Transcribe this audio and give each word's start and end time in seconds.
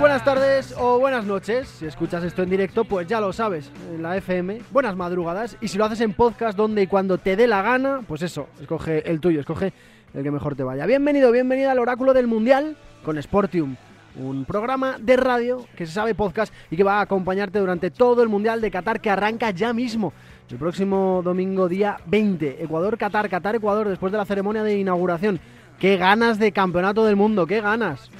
Buenas 0.00 0.24
tardes 0.24 0.74
o 0.78 1.00
buenas 1.00 1.24
noches. 1.24 1.66
Si 1.68 1.86
escuchas 1.86 2.22
esto 2.22 2.44
en 2.44 2.50
directo, 2.50 2.84
pues 2.84 3.08
ya 3.08 3.20
lo 3.20 3.32
sabes, 3.32 3.72
en 3.92 4.00
la 4.00 4.16
FM. 4.16 4.60
Buenas 4.70 4.94
madrugadas. 4.94 5.56
Y 5.60 5.66
si 5.66 5.76
lo 5.76 5.86
haces 5.86 6.00
en 6.02 6.14
podcast, 6.14 6.56
donde 6.56 6.82
y 6.82 6.86
cuando 6.86 7.18
te 7.18 7.34
dé 7.34 7.48
la 7.48 7.62
gana, 7.62 8.02
pues 8.06 8.22
eso, 8.22 8.46
escoge 8.60 9.10
el 9.10 9.18
tuyo, 9.18 9.40
escoge 9.40 9.72
el 10.14 10.22
que 10.22 10.30
mejor 10.30 10.54
te 10.54 10.62
vaya. 10.62 10.86
Bienvenido, 10.86 11.32
bienvenida 11.32 11.72
al 11.72 11.80
Oráculo 11.80 12.14
del 12.14 12.28
Mundial 12.28 12.76
con 13.04 13.20
Sportium. 13.20 13.74
Un 14.16 14.44
programa 14.44 14.98
de 15.00 15.16
radio 15.16 15.66
que 15.76 15.84
se 15.84 15.92
sabe 15.92 16.14
podcast 16.14 16.54
y 16.70 16.76
que 16.76 16.84
va 16.84 16.98
a 16.98 17.02
acompañarte 17.02 17.58
durante 17.58 17.90
todo 17.90 18.22
el 18.22 18.28
Mundial 18.28 18.60
de 18.60 18.70
Qatar 18.70 19.00
que 19.00 19.10
arranca 19.10 19.50
ya 19.50 19.72
mismo. 19.72 20.12
El 20.48 20.58
próximo 20.58 21.22
domingo 21.24 21.68
día 21.68 21.96
20, 22.06 22.62
Ecuador-Qatar, 22.62 23.28
Qatar-Ecuador, 23.28 23.88
después 23.88 24.12
de 24.12 24.18
la 24.18 24.24
ceremonia 24.24 24.62
de 24.62 24.78
inauguración. 24.78 25.40
¡Qué 25.78 25.96
ganas 25.96 26.38
de 26.38 26.50
campeonato 26.50 27.04
del 27.04 27.14
mundo! 27.14 27.46
¡Qué 27.46 27.60
ganas! 27.60 28.10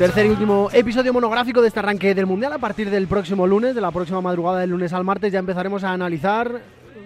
Tercer 0.00 0.24
y 0.24 0.30
último 0.30 0.70
episodio 0.72 1.12
monográfico 1.12 1.60
de 1.60 1.68
este 1.68 1.78
arranque 1.78 2.14
del 2.14 2.24
Mundial. 2.24 2.54
A 2.54 2.58
partir 2.58 2.88
del 2.88 3.06
próximo 3.06 3.46
lunes, 3.46 3.74
de 3.74 3.82
la 3.82 3.90
próxima 3.90 4.22
madrugada 4.22 4.60
del 4.60 4.70
lunes 4.70 4.94
al 4.94 5.04
martes, 5.04 5.30
ya 5.30 5.40
empezaremos 5.40 5.84
a 5.84 5.92
analizar 5.92 6.62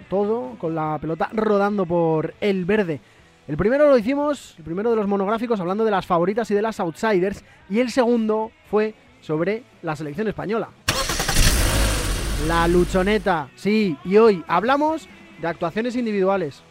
todo 0.09 0.55
con 0.57 0.75
la 0.75 0.97
pelota 1.01 1.29
rodando 1.33 1.85
por 1.85 2.33
el 2.39 2.63
verde. 2.63 3.01
El 3.49 3.57
primero 3.57 3.89
lo 3.89 3.97
hicimos, 3.97 4.55
el 4.57 4.63
primero 4.63 4.91
de 4.91 4.95
los 4.95 5.09
monográficos, 5.09 5.59
hablando 5.59 5.83
de 5.83 5.91
las 5.91 6.05
favoritas 6.05 6.49
y 6.51 6.53
de 6.53 6.61
las 6.61 6.79
outsiders. 6.79 7.43
Y 7.69 7.81
el 7.81 7.91
segundo 7.91 8.53
fue 8.71 8.95
sobre 9.19 9.63
la 9.81 9.97
selección 9.97 10.29
española. 10.29 10.69
La 12.47 12.65
luchoneta, 12.69 13.49
sí, 13.55 13.97
y 14.05 14.15
hoy 14.15 14.41
hablamos 14.47 15.09
de 15.41 15.47
actuaciones 15.49 15.97
individuales. 15.97 16.63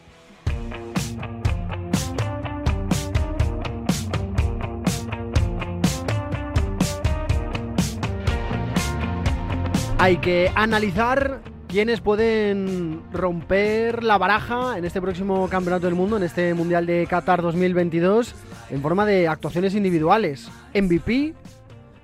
Hay 10.05 10.19
que 10.19 10.53
analizar 10.55 11.41
quiénes 11.67 12.03
pueden 12.03 13.01
romper 13.11 14.05
la 14.05 14.19
baraja 14.19 14.77
en 14.77 14.85
este 14.85 15.01
próximo 15.01 15.49
Campeonato 15.49 15.87
del 15.87 15.95
Mundo, 15.95 16.19
en 16.19 16.25
este 16.25 16.53
Mundial 16.53 16.85
de 16.85 17.07
Qatar 17.07 17.41
2022, 17.41 18.35
en 18.69 18.83
forma 18.83 19.07
de 19.07 19.29
actuaciones 19.29 19.75
individuales. 19.75 20.51
MVP, 20.75 21.33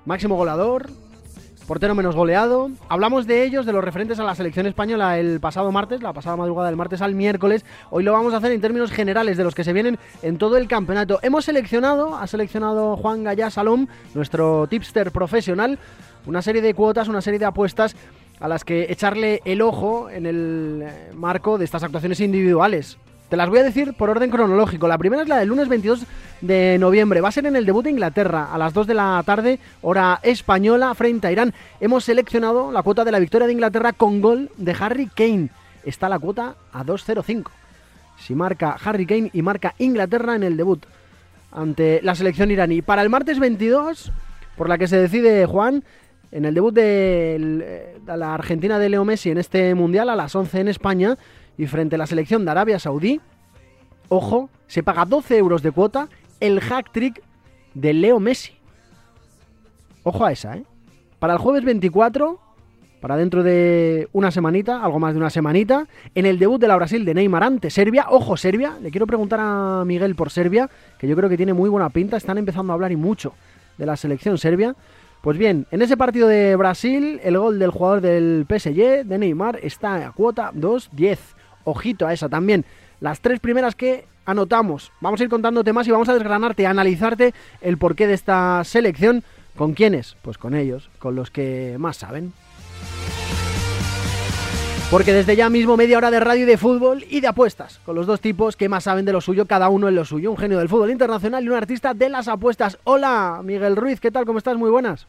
máximo 0.06 0.37
goleador, 0.37 0.89
portero 1.71 1.95
menos 1.95 2.17
goleado. 2.17 2.71
Hablamos 2.89 3.28
de 3.28 3.45
ellos, 3.45 3.65
de 3.65 3.73
los 3.73 3.84
referentes 3.84 4.19
a 4.19 4.25
la 4.25 4.34
selección 4.34 4.67
española 4.67 5.19
el 5.19 5.39
pasado 5.39 5.71
martes, 5.71 6.03
la 6.03 6.12
pasada 6.12 6.34
madrugada 6.34 6.69
del 6.69 6.77
martes 6.77 7.01
al 7.01 7.15
miércoles. 7.15 7.65
Hoy 7.91 8.03
lo 8.03 8.12
vamos 8.12 8.34
a 8.34 8.39
hacer 8.39 8.51
en 8.51 8.61
términos 8.61 8.91
generales 8.91 9.37
de 9.37 9.45
los 9.45 9.55
que 9.55 9.62
se 9.62 9.73
vienen 9.73 9.97
en 10.23 10.37
todo 10.37 10.56
el 10.56 10.67
campeonato. 10.67 11.21
Hemos 11.23 11.45
seleccionado, 11.45 12.17
ha 12.17 12.27
seleccionado 12.27 12.97
Juan 12.97 13.23
Gallá 13.23 13.51
Salom, 13.51 13.87
nuestro 14.15 14.67
tipster 14.69 15.12
profesional, 15.12 15.78
una 16.26 16.42
serie 16.42 16.62
de 16.62 16.74
cuotas, 16.74 17.08
una 17.08 17.20
serie 17.20 17.38
de 17.38 17.46
apuestas 17.46 17.96
a 18.40 18.48
las 18.48 18.64
que 18.64 18.86
echarle 18.90 19.40
el 19.44 19.62
ojo 19.62 20.08
en 20.10 20.26
el 20.26 20.86
marco 21.14 21.58
de 21.58 21.64
estas 21.64 21.82
actuaciones 21.82 22.20
individuales. 22.20 22.96
Te 23.28 23.36
las 23.36 23.48
voy 23.48 23.60
a 23.60 23.62
decir 23.62 23.94
por 23.94 24.10
orden 24.10 24.28
cronológico. 24.28 24.88
La 24.88 24.98
primera 24.98 25.22
es 25.22 25.28
la 25.28 25.38
del 25.38 25.48
lunes 25.48 25.68
22 25.68 26.04
de 26.41 26.78
noviembre. 26.80 27.20
Va 27.20 27.28
a 27.28 27.32
ser 27.32 27.46
en 27.46 27.54
el 27.54 27.64
debut 27.64 27.84
de 27.84 27.91
Inglaterra 27.91 28.48
a 28.52 28.58
las 28.58 28.74
2 28.74 28.88
de 28.88 28.94
la 28.94 29.22
tarde, 29.24 29.60
hora 29.82 30.19
española, 30.25 30.92
frente 30.94 31.28
a 31.28 31.32
Irán. 31.32 31.54
Hemos 31.80 32.04
seleccionado 32.04 32.72
la 32.72 32.82
cuota 32.82 33.04
de 33.04 33.12
la 33.12 33.20
victoria 33.20 33.47
de 33.47 33.53
Inglaterra 33.53 33.92
con 33.92 34.20
gol 34.20 34.50
de 34.56 34.75
Harry 34.80 35.06
Kane. 35.06 35.50
Está 35.84 36.09
la 36.09 36.19
cuota 36.19 36.56
a 36.72 36.84
2.05. 36.84 37.50
Si 38.19 38.34
marca 38.34 38.76
Harry 38.82 39.06
Kane 39.06 39.30
y 39.32 39.42
marca 39.42 39.76
Inglaterra 39.78 40.34
en 40.34 40.42
el 40.42 40.56
debut 40.56 40.84
ante 41.53 42.00
la 42.03 42.16
selección 42.16 42.50
iraní. 42.50 42.82
Para 42.82 43.03
el 43.03 43.10
martes 43.10 43.38
22, 43.38 44.10
por 44.56 44.69
la 44.69 44.76
que 44.76 44.88
se 44.88 44.97
decide 44.97 45.47
Juan, 45.47 45.84
en 46.32 46.44
el 46.44 46.54
debut 46.54 46.74
de 46.74 47.98
la 48.06 48.34
Argentina 48.34 48.78
de 48.78 48.88
Leo 48.88 49.04
Messi 49.04 49.30
en 49.30 49.38
este 49.38 49.74
Mundial 49.74 50.08
a 50.10 50.16
las 50.16 50.34
11 50.34 50.60
en 50.60 50.68
España 50.68 51.18
y 51.58 51.66
frente 51.66 51.96
a 51.96 51.98
la 51.98 52.06
selección 52.06 52.44
de 52.44 52.50
Arabia 52.50 52.78
Saudí, 52.78 53.20
ojo, 54.08 54.48
se 54.66 54.82
paga 54.82 55.04
12 55.04 55.36
euros 55.36 55.62
de 55.62 55.72
cuota 55.72 56.08
el 56.41 56.60
hack 56.60 56.92
trick 56.92 57.22
de 57.74 57.92
Leo 57.92 58.20
Messi. 58.20 58.52
Ojo 60.02 60.24
a 60.24 60.32
esa, 60.32 60.56
¿eh? 60.56 60.64
Para 61.18 61.34
el 61.34 61.38
jueves 61.38 61.64
24, 61.64 62.41
para 63.00 63.16
dentro 63.16 63.42
de 63.42 64.08
una 64.12 64.30
semanita, 64.30 64.82
algo 64.82 64.98
más 64.98 65.12
de 65.12 65.20
una 65.20 65.28
semanita, 65.28 65.86
en 66.14 66.24
el 66.24 66.38
debut 66.38 66.58
de 66.58 66.68
la 66.68 66.76
Brasil 66.76 67.04
de 67.04 67.12
Neymar 67.12 67.42
ante 67.42 67.68
Serbia, 67.68 68.06
ojo 68.08 68.38
Serbia, 68.38 68.78
le 68.80 68.91
quiero 68.91 69.06
preguntar 69.06 69.38
a 69.42 69.84
Miguel 69.84 70.14
por 70.14 70.30
Serbia, 70.30 70.70
que 70.98 71.06
yo 71.06 71.14
creo 71.16 71.28
que 71.28 71.36
tiene 71.36 71.52
muy 71.52 71.68
buena 71.68 71.91
pinta, 71.91 72.16
están 72.16 72.38
empezando 72.38 72.72
a 72.72 72.74
hablar 72.74 72.92
y 72.92 72.97
mucho 72.97 73.34
de 73.76 73.86
la 73.86 73.97
selección 73.97 74.38
serbia. 74.38 74.76
Pues 75.22 75.36
bien, 75.36 75.66
en 75.70 75.82
ese 75.82 75.98
partido 75.98 76.28
de 76.28 76.56
Brasil, 76.56 77.20
el 77.22 77.36
gol 77.36 77.58
del 77.58 77.70
jugador 77.70 78.00
del 78.00 78.47
PSG, 78.48 79.04
de 79.04 79.19
Neymar, 79.19 79.58
está 79.62 80.06
a 80.06 80.12
cuota 80.12 80.50
2-10. 80.53 81.19
Ojito 81.64 82.06
a 82.06 82.14
esa 82.14 82.31
también. 82.31 82.64
Las 83.00 83.20
tres 83.20 83.38
primeras 83.38 83.75
que 83.75 84.06
anotamos. 84.25 84.92
Vamos 85.00 85.20
a 85.20 85.25
ir 85.25 85.28
contándote 85.28 85.75
más 85.75 85.86
y 85.86 85.91
vamos 85.91 86.09
a 86.09 86.14
desgranarte, 86.14 86.66
a 86.66 86.70
analizarte 86.70 87.34
el 87.60 87.76
porqué 87.76 88.06
de 88.06 88.14
esta 88.14 88.64
selección. 88.64 89.22
¿Con 89.56 89.75
quiénes? 89.75 90.16
Pues 90.22 90.38
con 90.38 90.54
ellos, 90.54 90.88
con 90.98 91.14
los 91.14 91.30
que 91.30 91.76
más 91.78 91.98
saben. 91.98 92.32
Porque 94.91 95.12
desde 95.12 95.37
ya 95.37 95.49
mismo 95.49 95.77
media 95.77 95.99
hora 95.99 96.11
de 96.11 96.19
radio 96.19 96.43
y 96.43 96.47
de 96.47 96.56
fútbol 96.56 97.05
y 97.09 97.21
de 97.21 97.28
apuestas, 97.28 97.78
con 97.84 97.95
los 97.95 98.09
dos 98.09 98.21
tipos 98.21 98.56
que 98.56 98.69
más 98.69 98.83
saben 98.83 99.05
de 99.05 99.12
lo 99.12 99.21
suyo, 99.21 99.47
cada 99.47 99.69
uno 99.69 99.87
en 99.87 99.95
lo 99.95 100.05
suyo. 100.05 100.33
Un 100.33 100.37
genio 100.37 100.59
del 100.59 100.69
fútbol 100.69 100.91
internacional 100.91 101.45
y 101.45 101.49
un 101.49 101.55
artista 101.55 101.95
de 101.95 102.09
las 102.09 102.27
apuestas. 102.27 102.77
Hola, 102.83 103.41
Miguel 103.45 103.77
Ruiz, 103.77 104.01
¿qué 104.01 104.11
tal? 104.11 104.27
¿Cómo 104.27 104.39
estás? 104.39 104.56
Muy 104.56 104.69
buenas. 104.69 105.06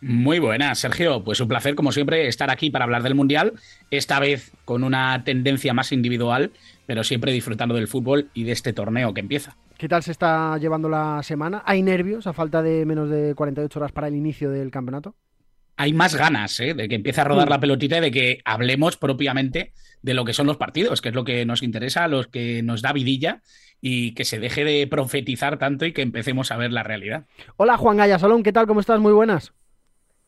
Muy 0.00 0.40
buenas, 0.40 0.80
Sergio. 0.80 1.22
Pues 1.22 1.38
un 1.40 1.46
placer, 1.46 1.76
como 1.76 1.92
siempre, 1.92 2.26
estar 2.26 2.50
aquí 2.50 2.68
para 2.70 2.84
hablar 2.84 3.04
del 3.04 3.14
Mundial, 3.14 3.52
esta 3.92 4.18
vez 4.18 4.50
con 4.64 4.82
una 4.82 5.22
tendencia 5.22 5.72
más 5.72 5.92
individual, 5.92 6.50
pero 6.86 7.04
siempre 7.04 7.30
disfrutando 7.30 7.76
del 7.76 7.86
fútbol 7.86 8.28
y 8.34 8.42
de 8.42 8.50
este 8.50 8.72
torneo 8.72 9.14
que 9.14 9.20
empieza. 9.20 9.56
¿Qué 9.78 9.86
tal 9.86 10.02
se 10.02 10.10
está 10.10 10.58
llevando 10.58 10.88
la 10.88 11.22
semana? 11.22 11.62
¿Hay 11.64 11.80
nervios 11.80 12.26
a 12.26 12.32
falta 12.32 12.60
de 12.60 12.84
menos 12.84 13.08
de 13.08 13.36
48 13.36 13.78
horas 13.78 13.92
para 13.92 14.08
el 14.08 14.16
inicio 14.16 14.50
del 14.50 14.72
campeonato? 14.72 15.14
Hay 15.76 15.92
más 15.92 16.14
ganas 16.14 16.58
¿eh? 16.60 16.74
de 16.74 16.88
que 16.88 16.94
empiece 16.94 17.20
a 17.20 17.24
rodar 17.24 17.48
la 17.48 17.60
pelotita 17.60 17.98
y 17.98 18.00
de 18.00 18.10
que 18.10 18.40
hablemos 18.44 18.96
propiamente 18.96 19.72
de 20.02 20.14
lo 20.14 20.24
que 20.24 20.32
son 20.32 20.46
los 20.46 20.56
partidos, 20.56 21.00
que 21.00 21.10
es 21.10 21.14
lo 21.14 21.24
que 21.24 21.44
nos 21.44 21.62
interesa, 21.62 22.08
lo 22.08 22.24
que 22.30 22.62
nos 22.62 22.82
da 22.82 22.92
vidilla 22.92 23.42
y 23.80 24.14
que 24.14 24.24
se 24.24 24.38
deje 24.38 24.64
de 24.64 24.86
profetizar 24.86 25.58
tanto 25.58 25.84
y 25.84 25.92
que 25.92 26.02
empecemos 26.02 26.50
a 26.50 26.56
ver 26.56 26.72
la 26.72 26.82
realidad. 26.82 27.26
Hola 27.56 27.76
Juan 27.76 27.98
Gaya 27.98 28.18
Salón, 28.18 28.42
¿qué 28.42 28.52
tal? 28.52 28.66
¿Cómo 28.66 28.80
estás? 28.80 29.00
Muy 29.00 29.12
buenas. 29.12 29.52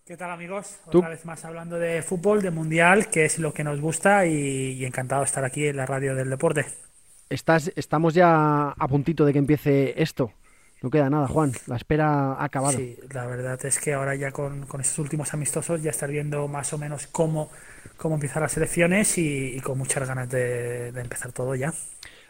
¿Qué 0.05 0.17
tal 0.17 0.31
amigos? 0.31 0.79
Otra 0.87 1.11
vez 1.11 1.25
más 1.27 1.45
hablando 1.45 1.79
de 1.79 2.01
fútbol, 2.03 2.41
de 2.41 2.51
mundial, 2.51 3.11
que 3.11 3.27
es 3.27 3.39
lo 3.39 3.53
que 3.53 3.63
nos 3.63 3.81
gusta 3.81 4.27
y, 4.27 4.73
y 4.73 4.85
encantado 4.87 5.21
de 5.21 5.27
estar 5.27 5.45
aquí 5.45 5.67
en 5.67 5.77
la 5.77 5.85
radio 5.85 6.15
del 6.15 6.31
deporte. 6.31 6.65
Estás, 7.29 7.71
estamos 7.77 8.15
ya 8.15 8.71
a 8.71 8.89
puntito 8.89 9.27
de 9.27 9.35
que 9.35 9.39
empiece 9.39 10.03
esto. 10.03 10.33
No 10.83 10.91
queda 10.91 11.11
nada, 11.11 11.27
Juan. 11.27 11.53
La 11.67 11.77
espera 11.77 12.35
ha 12.35 12.45
acabado. 12.45 12.79
Sí, 12.79 12.97
la 13.13 13.27
verdad 13.27 13.59
es 13.65 13.81
que 13.81 13.95
ahora 13.95 14.15
ya 14.15 14.31
con, 14.31 14.67
con 14.67 14.81
estos 14.81 14.99
últimos 15.01 15.35
amistosos 15.35 15.83
ya 15.83 15.91
estar 15.91 16.11
viendo 16.11 16.47
más 16.47 16.73
o 16.73 16.79
menos 16.79 17.09
cómo, 17.09 17.51
cómo 17.97 18.15
empiezan 18.15 18.43
las 18.43 18.57
elecciones 18.57 19.19
y, 19.19 19.57
y 19.57 19.61
con 19.61 19.77
muchas 19.77 20.07
ganas 20.07 20.29
de, 20.29 20.93
de, 20.93 21.01
empezar 21.01 21.33
todo 21.33 21.55
ya. 21.55 21.73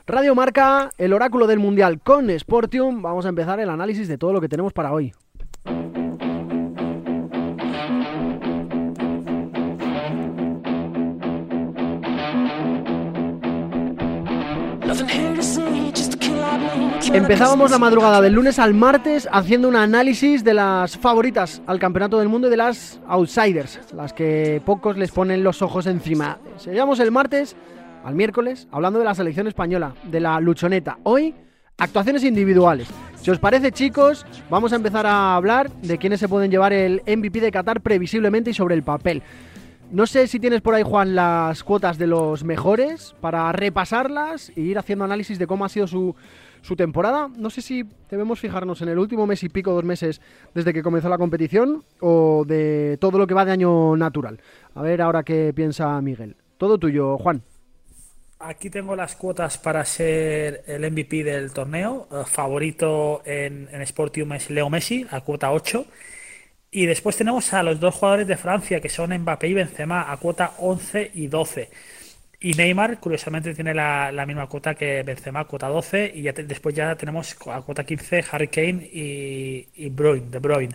Radio 0.07 0.35
Marca, 0.35 0.91
el 0.97 1.13
oráculo 1.13 1.47
del 1.47 1.59
Mundial 1.59 2.01
con 2.01 2.31
Sportium. 2.31 3.03
Vamos 3.03 3.27
a 3.27 3.29
empezar 3.29 3.61
el 3.61 3.69
análisis 3.69 4.09
de 4.09 4.17
todo 4.17 4.33
lo 4.33 4.41
que 4.41 4.49
tenemos 4.49 4.73
para 4.73 4.93
hoy. 4.93 5.13
Empezábamos 17.13 17.71
la 17.71 17.79
madrugada 17.79 18.21
del 18.21 18.35
lunes 18.35 18.59
al 18.59 18.75
martes 18.75 19.29
haciendo 19.33 19.69
un 19.69 19.77
análisis 19.77 20.45
de 20.45 20.53
las 20.53 20.97
favoritas 20.99 21.63
al 21.67 21.79
Campeonato 21.79 22.19
del 22.19 22.29
Mundo 22.29 22.49
y 22.49 22.51
de 22.51 22.59
las 22.59 23.01
outsiders, 23.07 23.81
las 23.95 24.13
que 24.13 24.61
pocos 24.65 24.97
les 24.99 25.11
ponen 25.11 25.43
los 25.43 25.63
ojos 25.63 25.87
encima. 25.87 26.39
Seguimos 26.59 27.01
el 27.01 27.11
martes 27.11 27.57
al 28.05 28.15
miércoles 28.15 28.69
hablando 28.71 28.99
de 28.99 29.07
la 29.07 29.15
selección 29.15 29.47
española, 29.47 29.95
de 30.05 30.21
la 30.21 30.39
luchoneta. 30.39 30.99
Hoy, 31.05 31.35
actuaciones 31.79 32.25
individuales. 32.25 32.89
Si 33.21 33.31
os 33.31 33.39
parece, 33.39 33.73
chicos, 33.73 34.27
vamos 34.51 34.73
a 34.73 34.77
empezar 34.77 35.07
a 35.07 35.35
hablar 35.35 35.71
de 35.71 35.97
quiénes 35.99 36.21
se 36.21 36.29
pueden 36.29 36.51
llevar 36.51 36.73
el 36.73 37.03
MVP 37.07 37.41
de 37.41 37.51
Qatar 37.51 37.81
previsiblemente 37.81 38.51
y 38.51 38.55
sobre 38.55 38.75
el 38.75 38.83
papel. 38.83 39.23
No 39.91 40.07
sé 40.07 40.27
si 40.27 40.39
tienes 40.39 40.61
por 40.61 40.75
ahí, 40.75 40.83
Juan, 40.83 41.15
las 41.15 41.65
cuotas 41.65 41.97
de 41.97 42.07
los 42.07 42.45
mejores 42.45 43.15
para 43.23 43.51
repasarlas 43.53 44.51
e 44.55 44.61
ir 44.61 44.79
haciendo 44.79 45.07
análisis 45.07 45.39
de 45.39 45.47
cómo 45.47 45.65
ha 45.65 45.71
sido 45.71 45.87
su, 45.87 46.15
su 46.61 46.77
temporada. 46.77 47.31
No 47.35 47.49
sé 47.49 47.63
si 47.63 47.85
debemos 48.11 48.39
fijarnos 48.39 48.83
en 48.83 48.91
el 48.91 48.99
último 48.99 49.27
mes 49.27 49.43
y 49.45 49.49
pico, 49.49 49.73
dos 49.73 49.85
meses 49.85 50.21
desde 50.55 50.75
que 50.75 50.83
comenzó 50.83 51.09
la 51.09 51.17
competición 51.17 51.85
o 52.01 52.45
de 52.47 52.99
todo 53.01 53.17
lo 53.19 53.27
que 53.27 53.33
va 53.33 53.47
de 53.47 53.53
año 53.53 53.97
natural. 53.97 54.39
A 54.75 54.83
ver 54.83 55.01
ahora 55.01 55.23
qué 55.23 55.55
piensa 55.55 55.99
Miguel. 56.03 56.37
Todo 56.59 56.77
tuyo, 56.77 57.17
Juan. 57.17 57.43
Aquí 58.41 58.69
tengo 58.69 58.95
las 58.95 59.17
cuotas 59.17 59.57
para 59.57 59.85
ser 59.87 60.65
el 60.67 60.89
MVP 60.93 61.25
del 61.25 61.51
torneo. 61.53 62.07
Eh, 62.13 62.23
favorito 62.27 63.23
en, 63.25 63.69
en 63.73 63.87
Sportium 63.87 64.35
es 64.35 64.51
Leo 64.51 64.69
Messi, 64.69 65.07
a 65.11 65.23
cuota 65.23 65.51
8. 65.51 65.87
Y 66.71 66.87
después 66.87 67.17
tenemos 67.17 67.53
a 67.55 67.63
los 67.63 67.81
dos 67.81 67.95
jugadores 67.95 68.27
de 68.27 68.37
Francia, 68.37 68.81
que 68.81 68.89
son 68.89 69.17
Mbappé 69.17 69.49
y 69.49 69.55
Benzema, 69.55 70.13
a 70.13 70.17
cuota 70.19 70.55
11 70.59 71.13
y 71.15 71.27
12. 71.27 71.71
Y 72.41 72.53
Neymar, 72.55 73.01
curiosamente, 73.01 73.55
tiene 73.55 73.75
la, 73.75 74.25
misma 74.27 74.47
cuota 74.47 74.75
que 74.75 75.03
Benzema, 75.03 75.45
cuota 75.47 75.69
12. 75.69 76.13
Y 76.15 76.23
ya 76.23 76.33
después 76.33 76.75
ya 76.75 76.95
tenemos 76.97 77.37
a 77.47 77.63
cuota 77.63 77.85
15 77.85 78.25
Harry 78.31 78.49
Kane 78.49 78.89
y, 78.93 79.69
y 79.77 79.91
De 79.91 80.39
Bruyne. 80.39 80.75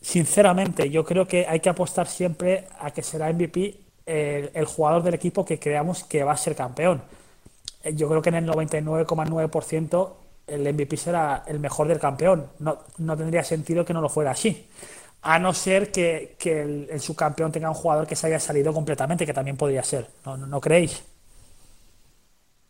Sinceramente, 0.00 0.90
yo 0.90 1.04
creo 1.04 1.26
que 1.26 1.46
hay 1.46 1.60
que 1.60 1.68
apostar 1.70 2.06
siempre 2.06 2.64
a 2.80 2.90
que 2.90 3.02
será 3.02 3.32
MVP 3.32 3.74
el, 4.06 4.64
jugador 4.66 5.02
del 5.02 5.14
equipo 5.14 5.44
que 5.44 5.58
creamos 5.58 6.04
que 6.04 6.24
va 6.24 6.32
a 6.32 6.36
ser 6.36 6.54
campeón. 6.54 7.02
Eh, 7.82 7.94
yo 7.94 8.08
creo 8.08 8.22
que 8.22 8.28
en 8.30 8.36
el 8.36 8.46
99,9% 8.46 10.12
el 10.46 10.72
MVP 10.72 10.96
será 10.96 11.44
el 11.46 11.58
mejor 11.58 11.88
del 11.88 11.98
campeón. 11.98 12.48
No, 12.58 12.78
no, 12.98 13.16
tendría 13.16 13.42
sentido 13.42 13.84
que 13.84 13.94
no 13.94 14.00
lo 14.00 14.08
fuera 14.08 14.32
así. 14.32 14.66
A 15.22 15.38
no 15.38 15.54
ser 15.54 15.90
que, 15.90 16.36
el, 16.44 17.00
subcampeón 17.00 17.50
tenga 17.50 17.70
un 17.70 17.74
jugador 17.74 18.06
que 18.06 18.16
se 18.16 18.26
haya 18.26 18.38
salido 18.38 18.72
completamente, 18.72 19.24
que 19.24 19.32
también 19.32 19.56
podría 19.56 19.82
ser. 19.82 20.06
¿No, 20.26 20.36
no, 20.36 20.60
creéis? 20.60 21.02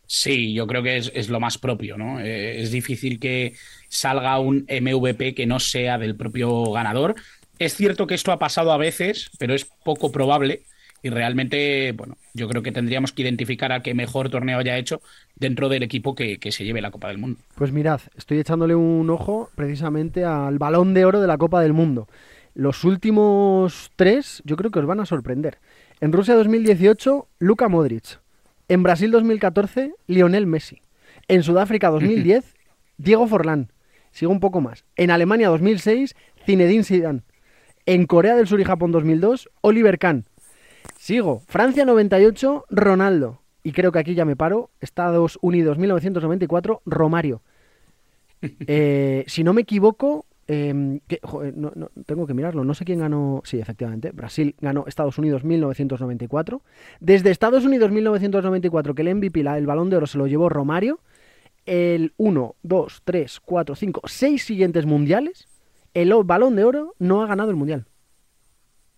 Sí, 0.07 0.53
yo 0.53 0.67
creo 0.67 0.83
que 0.83 0.97
es, 0.97 1.29
lo 1.29 1.39
más 1.39 1.57
propio, 1.57 1.97
¿no? 1.97 2.19
Eh, 2.21 2.61
es 2.61 2.71
difícil 2.71 3.19
que 3.19 3.53
salga 3.89 4.39
un 4.39 4.65
MVP 4.69 5.33
que 5.33 5.45
no 5.45 5.59
sea 5.59 5.97
del 5.97 6.15
propio 6.15 6.71
ganador. 6.71 7.15
Es 7.59 7.75
cierto 7.75 8.07
que 8.07 8.15
esto 8.15 8.31
ha 8.31 8.39
pasado 8.39 8.71
a 8.71 8.77
veces, 8.77 9.29
pero 9.37 9.53
es 9.53 9.65
poco 9.83 10.11
probable 10.11 10.63
y 11.01 11.09
realmente, 11.09 11.91
bueno, 11.91 12.17
yo 12.33 12.47
creo 12.47 12.63
que 12.63 12.71
tendríamos 12.71 13.11
que 13.11 13.21
identificar 13.21 13.71
a 13.71 13.81
qué 13.81 13.93
mejor 13.93 14.29
torneo 14.29 14.57
haya 14.57 14.77
hecho 14.77 15.01
dentro 15.35 15.69
del 15.69 15.83
equipo 15.83 16.15
que, 16.15 16.39
se 16.51 16.63
lleve 16.63 16.81
la 16.81 16.91
Copa 16.91 17.09
del 17.09 17.17
Mundo. 17.17 17.39
Pues 17.55 17.71
mirad, 17.71 18.01
estoy 18.17 18.39
echándole 18.39 18.75
un 18.75 19.09
ojo 19.09 19.49
precisamente 19.55 20.25
al 20.25 20.57
balón 20.57 20.93
de 20.93 21.05
oro 21.05 21.21
de 21.21 21.27
la 21.27 21.37
Copa 21.37 21.61
del 21.61 21.73
Mundo. 21.73 22.07
Los 22.55 22.83
últimos 22.83 23.91
tres 23.95 24.41
yo 24.45 24.55
creo 24.55 24.71
que 24.71 24.79
os 24.79 24.85
van 24.85 24.99
a 24.99 25.05
sorprender. 25.05 25.59
En 26.01 26.11
Rusia 26.11 26.35
2018, 26.35 27.27
Luka 27.39 27.69
Modric. 27.69 28.19
En 28.67 28.81
Brasil 28.81 29.11
2014, 29.11 29.93
Lionel 30.07 30.47
Messi. 30.47 30.81
En 31.27 31.43
Sudáfrica 31.43 31.89
2010, 31.89 32.55
Diego 32.97 33.27
Forlán. 33.27 33.71
Sigo 34.11 34.31
un 34.31 34.39
poco 34.39 34.61
más. 34.61 34.85
En 34.95 35.11
Alemania 35.11 35.49
2006, 35.49 36.15
Zinedine 36.45 36.83
Zidane. 36.83 37.21
En 37.85 38.07
Corea 38.07 38.35
del 38.35 38.47
Sur 38.47 38.59
y 38.59 38.63
Japón 38.63 38.91
2002, 38.91 39.49
Oliver 39.61 39.99
Kahn. 39.99 40.25
Sigo. 40.97 41.43
Francia 41.47 41.85
98, 41.85 42.65
Ronaldo. 42.69 43.41
Y 43.63 43.73
creo 43.73 43.91
que 43.91 43.99
aquí 43.99 44.15
ya 44.15 44.25
me 44.25 44.35
paro. 44.35 44.71
Estados 44.79 45.37
Unidos 45.41 45.77
1994, 45.77 46.81
Romario. 46.85 47.41
Eh, 48.67 49.23
si 49.27 49.43
no 49.43 49.53
me 49.53 49.61
equivoco, 49.61 50.25
em, 50.47 50.99
tengo 52.05 52.27
que 52.27 52.33
mirarlo. 52.33 52.63
No 52.63 52.73
sé 52.75 52.85
quién 52.85 52.99
ganó. 52.99 53.41
Sí, 53.43 53.59
efectivamente. 53.59 54.11
Brasil 54.11 54.55
ganó 54.61 54.85
Estados 54.87 55.17
Unidos 55.17 55.43
1994. 55.43 56.61
Desde 56.99 57.31
Estados 57.31 57.65
Unidos 57.65 57.91
1994, 57.91 58.93
que 58.93 59.01
el 59.01 59.15
MVP, 59.15 59.41
el 59.41 59.65
balón 59.65 59.89
de 59.89 59.97
oro, 59.97 60.05
se 60.05 60.17
lo 60.17 60.27
llevó 60.27 60.49
Romario. 60.49 60.99
El 61.65 62.13
1, 62.17 62.55
2, 62.61 63.01
3, 63.03 63.39
4, 63.39 63.75
5, 63.75 64.01
6 64.05 64.43
siguientes 64.43 64.85
mundiales, 64.85 65.47
el 65.95 66.13
balón 66.23 66.55
de 66.55 66.65
oro 66.65 66.93
no 66.99 67.23
ha 67.23 67.27
ganado 67.27 67.49
el 67.49 67.55
mundial 67.55 67.85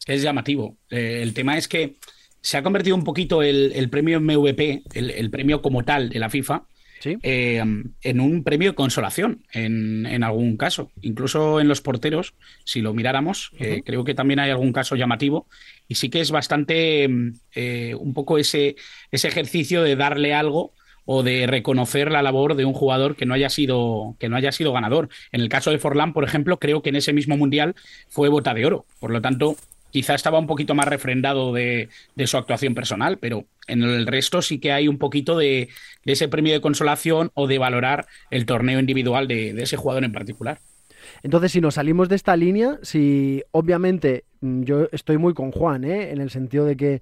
es 0.07 0.21
llamativo. 0.21 0.77
Eh, 0.89 1.19
el 1.21 1.33
tema 1.33 1.57
es 1.57 1.68
que 1.68 1.95
se 2.42 2.57
ha 2.57 2.63
convertido 2.63 2.95
un 2.95 3.04
poquito 3.04 3.44
el, 3.44 3.89
premio 3.89 4.21
MVP, 4.21 4.83
el, 4.94 5.30
premio 5.30 5.62
como 5.62 5.83
tal 5.83 6.09
de 6.09 6.19
la 6.19 6.30
FIFA, 6.30 6.63
eh, 7.04 7.63
en 8.01 8.19
un 8.19 8.44
premio 8.44 8.71
de 8.71 8.75
consolación 8.75 9.44
en, 9.51 10.24
algún 10.24 10.56
caso. 10.56 10.92
Incluso 11.01 11.59
en 11.59 11.68
los 11.68 11.81
porteros, 11.81 12.36
si 12.63 12.81
lo 12.81 12.94
miráramos, 12.94 13.51
eh, 13.59 13.81
creo 13.86 14.04
que 14.06 14.15
también 14.15 14.39
hay 14.39 14.50
algún 14.50 14.71
caso 14.71 14.95
llamativo. 14.95 15.48
Y 15.89 15.95
sí 15.95 16.10
que 16.10 16.21
es 16.21 16.31
bastante 16.31 17.07
un 17.07 18.13
poco 18.13 18.38
ese, 18.38 18.75
ese 19.12 19.27
ejercicio 19.27 19.83
de 19.83 19.95
darle 19.95 20.33
algo 20.33 20.74
o 21.10 21.24
de 21.24 21.48
reconocer 21.48 22.12
la 22.12 22.21
labor 22.21 22.56
de 22.56 22.65
un 22.65 22.74
jugador 22.74 23.15
que 23.15 23.25
no 23.25 23.33
haya 23.33 23.50
sido 23.50 24.18
que 24.19 24.27
no 24.27 24.36
haya 24.36 24.51
sido 24.51 24.74
ganador. 24.74 25.07
En 25.31 25.39
el 25.39 25.50
caso 25.50 25.71
de 25.71 25.80
Forlán, 25.80 26.12
por 26.13 26.25
ejemplo, 26.25 26.60
creo 26.60 26.81
que 26.81 26.89
en 26.89 26.98
ese 26.98 27.13
mismo 27.13 27.38
mundial 27.38 27.75
fue 28.10 28.27
bota 28.27 28.53
de 28.53 28.65
oro. 28.65 28.86
Por 29.00 29.12
lo 29.12 29.21
tanto, 29.21 29.56
quizá 29.98 30.14
estaba 30.14 30.38
un 30.38 30.46
poquito 30.46 30.76
más 30.76 30.88
refrendado 30.88 31.52
de, 31.52 31.90
su 32.26 32.38
actuación 32.38 32.76
personal, 32.76 33.18
pero 33.18 33.46
en 33.66 33.82
el 33.82 34.06
resto 34.06 34.44
sí 34.44 34.60
que 34.60 34.72
hay 34.72 34.88
un 34.88 35.00
poquito 35.00 35.36
de, 35.36 35.70
ese 36.06 36.28
premio 36.28 36.54
de 36.54 36.62
consolación 36.62 37.32
o 37.34 37.48
de 37.48 37.58
valorar 37.58 38.06
el 38.30 38.46
torneo 38.46 38.80
individual 38.80 39.28
de, 39.28 39.60
ese 39.60 39.76
jugador 39.76 40.04
en 40.04 40.12
particular. 40.12 40.60
Entonces, 41.24 41.52
si 41.52 41.62
nos 41.62 41.74
salimos 41.74 42.10
de 42.10 42.16
esta 42.16 42.38
línea, 42.38 42.78
si 42.84 43.42
obviamente 43.50 44.26
mm, 44.42 44.62
yo 44.62 44.88
estoy 44.92 45.18
muy 45.18 45.34
con 45.34 45.52
Juan, 45.52 45.84
¿eh? 45.84 46.12
en 46.12 46.22
el 46.22 46.30
sentido 46.30 46.66
de 46.66 46.78
que 46.78 47.02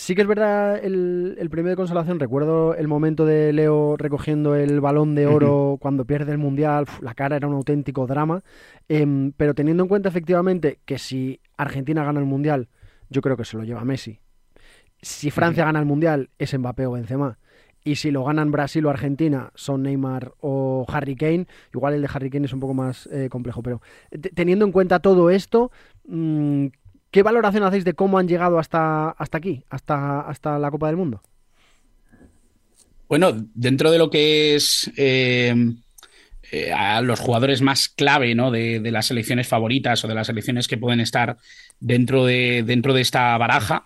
Sí 0.00 0.14
que 0.14 0.22
es 0.22 0.26
verdad 0.26 0.82
el, 0.82 1.46
premio 1.50 1.68
de 1.68 1.76
consolación. 1.76 2.18
Recuerdo 2.18 2.74
el 2.74 2.88
momento 2.88 3.26
de 3.26 3.52
Leo 3.52 3.98
recogiendo 3.98 4.54
el 4.54 4.80
balón 4.80 5.14
de 5.14 5.26
oro 5.26 5.76
cuando 5.78 6.06
pierde 6.06 6.32
el 6.32 6.38
mundial. 6.38 6.86
la 7.02 7.12
cara 7.12 7.36
era 7.36 7.46
un 7.46 7.52
auténtico 7.52 8.06
drama. 8.06 8.42
Em, 8.88 9.32
pero 9.32 9.52
teniendo 9.52 9.82
en 9.82 9.90
cuenta 9.90 10.08
efectivamente 10.08 10.78
que 10.86 10.96
si 10.96 11.38
Argentina 11.58 12.02
gana 12.02 12.18
el 12.18 12.24
mundial, 12.24 12.68
yo 13.10 13.20
creo 13.20 13.36
que 13.36 13.44
se 13.44 13.58
lo 13.58 13.62
lleva 13.62 13.84
Messi. 13.84 14.20
Si 15.02 15.30
Francia 15.30 15.66
gana 15.66 15.80
el 15.80 15.84
mundial, 15.84 16.30
es 16.38 16.58
Mbappé 16.58 16.86
o 16.86 16.92
Benzema. 16.92 17.36
Y 17.84 17.96
si 17.96 18.10
lo 18.10 18.24
ganan 18.24 18.50
Brasil 18.50 18.86
o 18.86 18.90
Argentina, 18.90 19.50
son 19.54 19.82
Neymar 19.82 20.32
o 20.40 20.86
Harry 20.88 21.14
Kane. 21.14 21.46
Igual 21.74 21.92
el 21.92 22.00
de 22.00 22.08
Harry 22.10 22.30
Kane 22.30 22.46
es 22.46 22.54
un 22.54 22.60
poco 22.60 22.72
más 22.72 23.06
eh, 23.12 23.28
complejo. 23.28 23.62
Pero 23.62 23.82
teniendo 24.34 24.64
en 24.64 24.72
cuenta 24.72 25.00
todo 25.00 25.28
esto, 25.28 25.70
mm, 26.08 26.68
¿Qué 27.10 27.22
valoración 27.22 27.64
hacéis 27.64 27.84
de 27.84 27.94
cómo 27.94 28.18
han 28.18 28.28
llegado 28.28 28.58
hasta, 28.58 29.10
hasta 29.10 29.38
aquí, 29.38 29.64
hasta, 29.68 30.20
hasta 30.20 30.58
la 30.58 30.70
Copa 30.70 30.86
del 30.86 30.96
Mundo? 30.96 31.22
Bueno, 33.08 33.32
dentro 33.54 33.90
de 33.90 33.98
lo 33.98 34.08
que 34.08 34.54
es 34.54 34.88
eh, 34.96 35.52
eh, 36.52 36.72
a 36.72 37.00
los 37.00 37.18
jugadores 37.18 37.60
más 37.62 37.88
clave 37.88 38.36
¿no? 38.36 38.52
de, 38.52 38.80
las 38.92 39.06
selecciones 39.06 39.48
favoritas 39.48 40.04
o 40.04 40.08
de 40.08 40.14
las 40.14 40.28
selecciones 40.28 40.68
que 40.68 40.78
pueden 40.78 41.00
estar 41.00 41.36
dentro 41.80 42.24
de, 42.24 42.62
dentro 42.64 42.94
de 42.94 43.00
esta 43.00 43.36
baraja, 43.36 43.84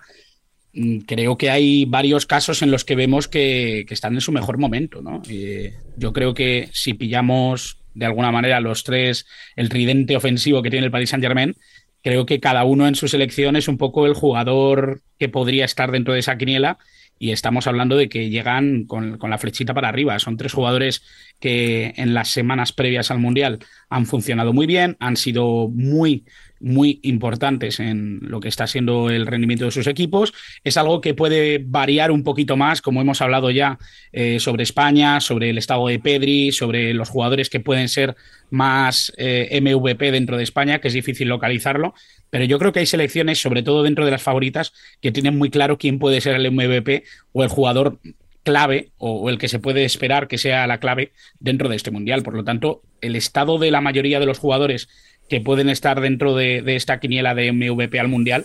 mm, 0.75 0.99
creo 1.01 1.39
que 1.39 1.49
hay 1.49 1.87
varios 1.87 2.27
casos 2.27 2.61
en 2.61 2.71
los 2.71 2.85
que 2.85 2.97
vemos 2.97 3.27
que, 3.27 3.87
están 3.89 4.13
en 4.13 4.21
su 4.21 4.33
mejor 4.33 4.59
momento. 4.59 5.01
¿no? 5.01 5.23
Eh, 5.31 5.73
yo 5.97 6.13
creo 6.13 6.35
que 6.35 6.69
si 6.73 6.93
pillamos 6.93 7.79
de 7.95 8.07
alguna 8.07 8.31
manera 8.31 8.61
los 8.61 8.85
tres, 8.85 9.25
el 9.57 9.71
tridente 9.71 10.17
ofensivo 10.17 10.63
que 10.63 10.71
tiene 10.71 10.87
el 10.87 10.93
Paris 10.93 11.11
Saint 11.11 11.25
Germain, 11.25 11.57
creo 12.05 12.27
que 12.27 12.39
cada 12.39 12.65
uno 12.65 12.87
en 12.87 12.95
su 12.95 13.09
selección 13.09 13.57
es 13.57 13.67
un 13.67 13.79
poco 13.79 14.07
el 14.07 14.13
jugador 14.13 15.01
que 15.19 15.31
podría 15.31 15.65
estar 15.65 15.91
dentro 15.91 16.13
de 16.13 16.21
esa 16.21 16.37
quiniela 16.37 16.79
y 17.19 17.31
estamos 17.31 17.67
hablando 17.67 17.97
de 17.97 18.11
que 18.11 18.29
llegan 18.29 18.85
con, 18.85 19.19
la 19.19 19.39
flechita 19.39 19.73
para 19.73 19.89
arriba. 19.89 20.19
Son 20.19 20.37
tres 20.37 20.53
jugadores 20.53 21.03
que 21.41 21.95
en 21.97 22.13
las 22.13 22.29
semanas 22.29 22.73
previas 22.73 23.11
al 23.11 23.21
Mundial 23.21 23.61
han 23.89 24.05
funcionado 24.05 24.53
muy 24.53 24.67
bien, 24.67 24.97
han 25.01 25.17
sido 25.17 25.69
muy 25.71 26.25
muy 26.65 26.99
importantes 27.03 27.79
en 27.79 28.21
lo 28.23 28.41
que 28.41 28.49
está 28.49 28.67
siendo 28.67 29.11
el 29.11 29.27
rendimiento 29.27 29.67
de 29.67 29.71
sus 29.71 29.87
equipos. 29.87 30.33
Es 30.65 30.79
algo 30.79 31.03
que 31.03 31.13
puede 31.13 31.63
variar 31.63 32.11
un 32.11 32.25
poquito 32.25 32.57
más, 32.57 32.81
como 32.81 33.03
hemos 33.03 33.21
hablado 33.21 33.51
ya 33.51 33.79
eh, 34.13 34.41
sobre 34.41 34.63
España, 34.63 35.21
sobre 35.21 35.51
el 35.51 35.59
estado 35.59 35.87
de 35.89 35.99
Pedri, 35.99 36.53
sobre 36.53 36.95
los 36.95 37.11
jugadores 37.11 37.51
que 37.51 37.61
pueden 37.61 37.91
ser 37.91 38.17
más 38.49 39.13
eh, 39.19 39.61
MVP 39.61 40.11
dentro 40.11 40.39
de 40.39 40.43
España, 40.43 40.81
que 40.81 40.89
es 40.89 40.95
difícil 40.95 41.29
localizarlo. 41.29 41.93
Pero 42.31 42.47
yo 42.47 42.59
creo 42.59 42.73
que 42.73 42.81
hay 42.81 42.87
selecciones, 42.87 43.41
sobre 43.41 43.63
todo 43.63 43.83
dentro 43.83 44.07
de 44.07 44.11
las 44.11 44.23
favoritas, 44.23 44.73
que 45.03 45.13
tienen 45.13 45.37
muy 45.37 45.51
claro 45.51 45.77
quién 45.77 45.99
puede 45.99 46.23
ser 46.23 46.35
el 46.35 46.51
MVP 46.51 47.05
o 47.33 47.43
el 47.43 47.51
jugador 47.51 47.99
clave 48.45 48.93
o, 48.99 49.29
el 49.29 49.39
que 49.39 49.49
se 49.49 49.59
puede 49.59 49.85
esperar 49.85 50.29
que 50.29 50.39
sea 50.39 50.67
la 50.69 50.79
clave 50.79 51.13
dentro 51.41 51.69
de 51.69 51.77
este 51.77 51.91
mundial. 51.91 52.23
Por 52.23 52.35
lo 52.35 52.45
tanto, 52.45 52.83
el 53.01 53.17
estado 53.17 53.59
de 53.59 53.73
la 53.73 53.81
mayoría 53.81 54.21
de 54.21 54.27
los 54.27 54.39
jugadores 54.39 54.89
que 55.29 55.41
pueden 55.41 55.69
estar 55.69 56.01
dentro 56.01 56.35
de, 56.35 56.63
esta 56.77 57.01
quiniela 57.01 57.35
de 57.35 57.53
MVP 57.53 57.99
al 57.99 58.09
Mundial, 58.09 58.45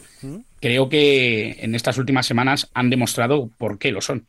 creo 0.59 0.89
que 0.89 1.57
en 1.59 1.75
estas 1.75 1.97
últimas 1.97 2.25
semanas 2.25 2.69
han 2.73 2.89
demostrado 2.89 3.49
por 3.57 3.77
qué 3.77 3.91
lo 3.91 4.01
son. 4.01 4.27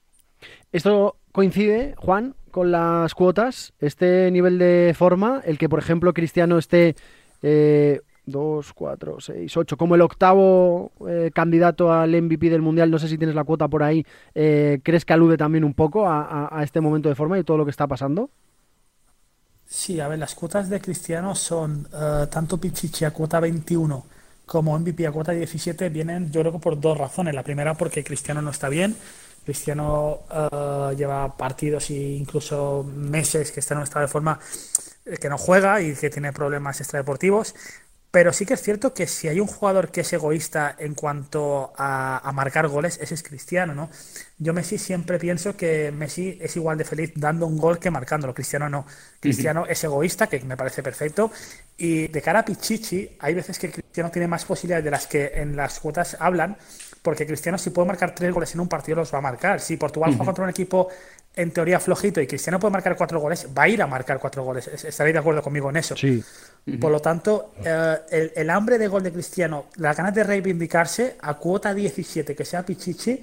Esto 0.73 1.16
coincide, 1.33 1.95
Juan, 1.97 2.35
con 2.50 2.71
las 2.71 3.14
cuotas, 3.14 3.73
este 3.80 4.30
nivel 4.30 4.59
de 4.59 4.95
forma, 4.97 5.42
el 5.45 5.59
que, 5.59 5.69
por 5.69 5.78
ejemplo, 5.78 6.12
Cristiano 6.12 6.59
esté 6.59 6.95
eh, 7.42 8.00
2, 8.26 8.73
4, 8.73 9.21
6, 9.21 9.57
8, 9.57 9.76
como 9.76 9.95
el 9.95 10.00
octavo 10.00 10.92
eh, 11.09 11.30
candidato 11.33 11.92
al 11.92 12.21
MVP 12.21 12.50
del 12.50 12.62
Mundial, 12.62 12.90
no 12.90 12.99
sé 12.99 13.09
si 13.09 13.19
tienes 13.19 13.35
la 13.35 13.45
cuota 13.45 13.69
por 13.69 13.83
ahí, 13.83 14.04
eh, 14.35 14.80
¿crees 14.83 15.04
que 15.04 15.12
alude 15.12 15.37
también 15.37 15.64
un 15.64 15.75
poco 15.75 16.07
a, 16.07 16.49
a 16.50 16.62
este 16.62 16.80
momento 16.80 17.09
de 17.09 17.14
forma 17.14 17.38
y 17.38 17.45
todo 17.45 17.59
lo 17.59 17.64
que 17.64 17.71
está 17.71 17.87
pasando? 17.87 18.30
Sí, 19.72 20.00
a 20.00 20.08
ver, 20.08 20.18
las 20.18 20.34
cuotas 20.34 20.68
de 20.68 20.80
Cristiano 20.80 21.34
son 21.34 21.86
uh, 21.92 22.26
tanto 22.26 22.58
Pichichi 22.58 23.04
a 23.04 23.12
cuota 23.12 23.38
21 23.38 24.04
como 24.44 24.76
MVP 24.76 25.06
a 25.06 25.12
cuota 25.12 25.30
17 25.30 25.88
vienen 25.90 26.32
yo 26.32 26.40
creo 26.40 26.52
que 26.52 26.58
por 26.58 26.80
dos 26.80 26.98
razones. 26.98 27.34
La 27.34 27.44
primera 27.44 27.74
porque 27.74 28.02
Cristiano 28.02 28.42
no 28.42 28.50
está 28.50 28.68
bien 28.68 28.96
Cristiano 29.44 30.20
eh, 30.30 30.94
lleva 30.96 31.36
partidos 31.36 31.90
e 31.90 31.94
incluso 31.94 32.84
meses 32.84 33.52
que 33.52 33.60
está 33.60 33.74
en 33.74 33.78
un 33.78 33.84
estado 33.84 34.06
de 34.06 34.12
forma 34.12 34.38
eh, 35.06 35.16
que 35.18 35.28
no 35.28 35.38
juega 35.38 35.80
y 35.80 35.94
que 35.94 36.10
tiene 36.10 36.32
problemas 36.32 36.80
extradeportivos. 36.80 37.54
Pero 38.11 38.33
sí 38.33 38.45
que 38.45 38.55
es 38.55 38.62
cierto 38.62 38.93
que 38.93 39.07
si 39.07 39.29
hay 39.29 39.38
un 39.38 39.47
jugador 39.47 39.93
que 39.93 40.00
es 40.00 40.12
egoísta 40.12 40.75
en 40.76 40.95
cuanto 40.95 41.73
a, 41.76 42.29
marcar 42.35 42.67
goles, 42.67 42.99
ese 43.00 43.14
es 43.14 43.23
Cristiano, 43.23 43.73
¿no? 43.73 43.88
Yo 44.38 44.52
Messi 44.52 44.79
siempre 44.79 45.19
pienso 45.19 45.57
que 45.57 45.93
Messi 45.93 46.37
es 46.40 46.57
igual 46.57 46.76
de 46.76 46.85
feliz 46.85 47.12
dando 47.14 47.47
un 47.47 47.57
gol 47.57 47.79
que 47.79 47.88
marcándolo. 47.90 48.35
Cristiano 48.35 48.69
no. 48.69 48.85
Cristiano 49.21 49.64
es 49.67 49.85
egoísta, 49.85 50.26
que 50.26 50.40
me 50.40 50.57
parece 50.57 50.83
perfecto. 50.83 51.31
Y 51.79 52.09
de 52.09 52.21
cara 52.21 52.40
a 52.40 52.45
Pichichi, 52.45 53.17
hay 53.21 53.35
veces 53.35 53.59
que 53.61 53.71
Cristiano 53.71 54.11
tiene 54.11 54.26
más 54.26 54.45
posibilidades 54.45 54.85
de 54.85 54.90
las 54.90 55.07
que 55.07 55.33
en 55.37 55.55
las 55.55 55.79
cuotas 55.79 56.17
hablan, 56.19 56.57
porque 57.02 57.26
Cristiano 57.26 57.59
si 57.59 57.71
puede 57.71 57.87
marcar 57.87 58.12
tres 58.12 58.35
goles 58.35 58.52
en 58.55 58.61
un 58.61 58.69
partido 58.69 58.97
los 58.97 59.14
va 59.14 59.19
a 59.19 59.23
marcar. 59.23 59.61
Si 59.61 59.76
Portugal 59.76 60.11
juega 60.11 60.25
contra 60.25 60.45
un 60.45 60.50
equipo 60.50 60.88
en 61.34 61.52
teoría 61.52 61.78
flojito 61.78 62.20
y 62.20 62.26
Cristiano 62.26 62.58
puede 62.58 62.72
marcar 62.72 62.96
cuatro 62.96 63.20
goles, 63.20 63.49
va 63.56 63.62
a 63.62 63.68
ir 63.68 63.80
a 63.82 63.87
marcar 63.87 64.18
cuatro 64.18 64.42
goles. 64.42 64.66
Estaréis 64.68 65.14
de 65.14 65.18
acuerdo 65.18 65.42
conmigo 65.42 65.70
en 65.70 65.76
eso. 65.76 65.96
Sí. 65.96 66.22
Por 66.80 66.90
lo 66.90 67.00
tanto, 67.00 67.52
eh, 67.64 68.32
el, 68.34 68.50
hambre 68.50 68.78
de 68.78 68.88
gol 68.88 69.02
de 69.02 69.12
Cristiano, 69.12 69.66
las 69.76 69.96
ganas 69.96 70.14
de 70.14 70.25
reivindicarse 70.25 71.16
a 71.20 71.34
cuota 71.34 71.72
17, 71.72 72.34
que 72.34 72.44
sea 72.44 72.64
Pichichi, 72.64 73.22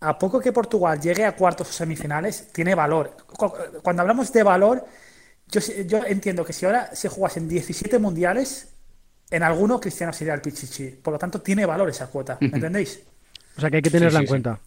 a 0.00 0.18
poco 0.18 0.40
que 0.40 0.52
Portugal 0.52 1.00
llegue 1.00 1.24
a 1.24 1.34
cuartos 1.34 1.70
o 1.70 1.72
semifinales, 1.72 2.48
tiene 2.52 2.74
valor. 2.74 3.16
Cuando 3.82 4.02
hablamos 4.02 4.32
de 4.32 4.42
valor, 4.42 4.84
yo, 5.48 5.60
yo 5.86 6.04
entiendo 6.04 6.44
que 6.44 6.52
si 6.52 6.66
ahora 6.66 6.94
se 6.94 7.08
en 7.36 7.48
17 7.48 7.98
mundiales, 7.98 8.68
en 9.30 9.42
alguno 9.42 9.80
Cristiano 9.80 10.12
sería 10.12 10.34
el 10.34 10.40
Pichichi. 10.40 10.88
Por 11.02 11.14
lo 11.14 11.18
tanto, 11.18 11.40
tiene 11.40 11.66
valor 11.66 11.88
esa 11.88 12.06
cuota. 12.08 12.36
¿Me 12.40 12.48
entendéis? 12.48 13.00
O 13.56 13.60
sea 13.60 13.70
que 13.70 13.76
hay 13.76 13.82
que 13.82 13.90
tenerla 13.90 14.20
en 14.20 14.26
cuenta. 14.26 14.60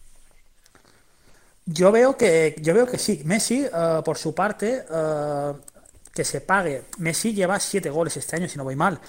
Yo 1.66 1.90
veo 1.90 2.16
que, 2.16 2.54
yo 2.62 2.74
veo 2.74 2.86
que 2.86 2.98
sí. 2.98 3.22
Messi, 3.24 3.64
eh, 3.64 4.00
por 4.04 4.16
su 4.16 4.34
parte, 4.34 4.84
eh, 4.88 5.52
que 6.14 6.24
se 6.24 6.40
pague. 6.40 6.84
Messi 6.98 7.34
lleva 7.34 7.58
siete 7.58 7.90
goles 7.90 8.16
este 8.16 8.36
año, 8.36 8.48
si 8.48 8.56
no 8.56 8.64
voy 8.64 8.76
mal. 8.76 9.00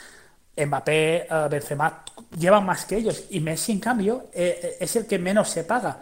Mbappé, 0.58 1.28
uh, 1.30 1.50
Benzema 1.50 2.04
llevan 2.38 2.66
más 2.66 2.86
que 2.86 2.98
ellos. 2.98 3.26
Y 3.30 3.40
Messi, 3.42 3.74
en 3.74 3.80
cambio, 3.80 4.30
es 4.34 4.96
el 4.96 5.06
que 5.06 5.20
menos 5.20 5.50
se 5.50 5.64
paga. 5.64 6.02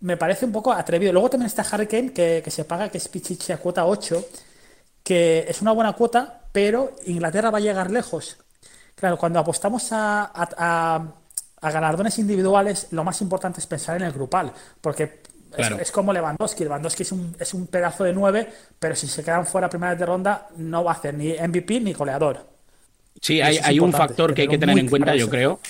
Me 0.00 0.16
parece 0.16 0.44
un 0.46 0.52
poco 0.52 0.72
atrevido. 0.72 1.12
Luego 1.12 1.30
también 1.30 1.48
está 1.48 1.62
Harry 1.62 1.88
Kane, 1.88 2.12
que, 2.12 2.50
se 2.50 2.64
paga, 2.64 2.88
que 2.90 2.98
es 2.98 3.08
Pichichi 3.08 3.52
a 3.52 3.58
cuota 3.58 3.84
8, 3.86 4.24
que 5.02 5.46
es 5.48 5.60
una 5.62 5.72
buena 5.72 5.94
cuota, 5.94 6.42
pero 6.52 6.92
Inglaterra 7.06 7.50
va 7.50 7.58
a 7.58 7.60
llegar 7.60 7.90
lejos. 7.90 8.38
Claro, 8.94 9.18
cuando 9.18 9.40
apostamos 9.40 9.88
a, 9.92 10.30
a 11.62 11.70
galardones 11.70 12.18
individuales, 12.18 12.88
lo 12.90 13.04
más 13.04 13.20
importante 13.20 13.60
es 13.60 13.66
pensar 13.66 13.96
en 13.96 14.02
el 14.02 14.12
grupal, 14.12 14.52
porque 14.80 15.22
es, 15.56 15.92
como 15.92 16.12
Lewandowski. 16.12 16.64
Lewandowski 16.64 17.02
es 17.02 17.12
un, 17.12 17.36
es 17.38 17.54
un 17.54 17.66
pedazo 17.66 18.04
de 18.04 18.12
nueve, 18.12 18.48
pero 18.78 18.94
si 18.94 19.06
se 19.06 19.22
quedan 19.22 19.46
fuera 19.46 19.68
primera 19.68 19.94
de 19.94 20.06
ronda, 20.06 20.48
no 20.56 20.84
va 20.84 20.92
a 20.92 20.94
hacer 20.94 21.14
ni 21.14 21.32
MVP 21.32 21.80
ni 21.80 21.92
goleador. 21.92 22.46
Sí, 23.20 23.40
hay, 23.40 23.78
un 23.78 23.92
factor 23.92 24.34
que 24.34 24.42
hay 24.42 24.48
que 24.48 24.58
tener 24.58 24.78
en 24.78 24.88
cuenta, 24.88 25.14
yo 25.14 25.28
creo, 25.28 25.60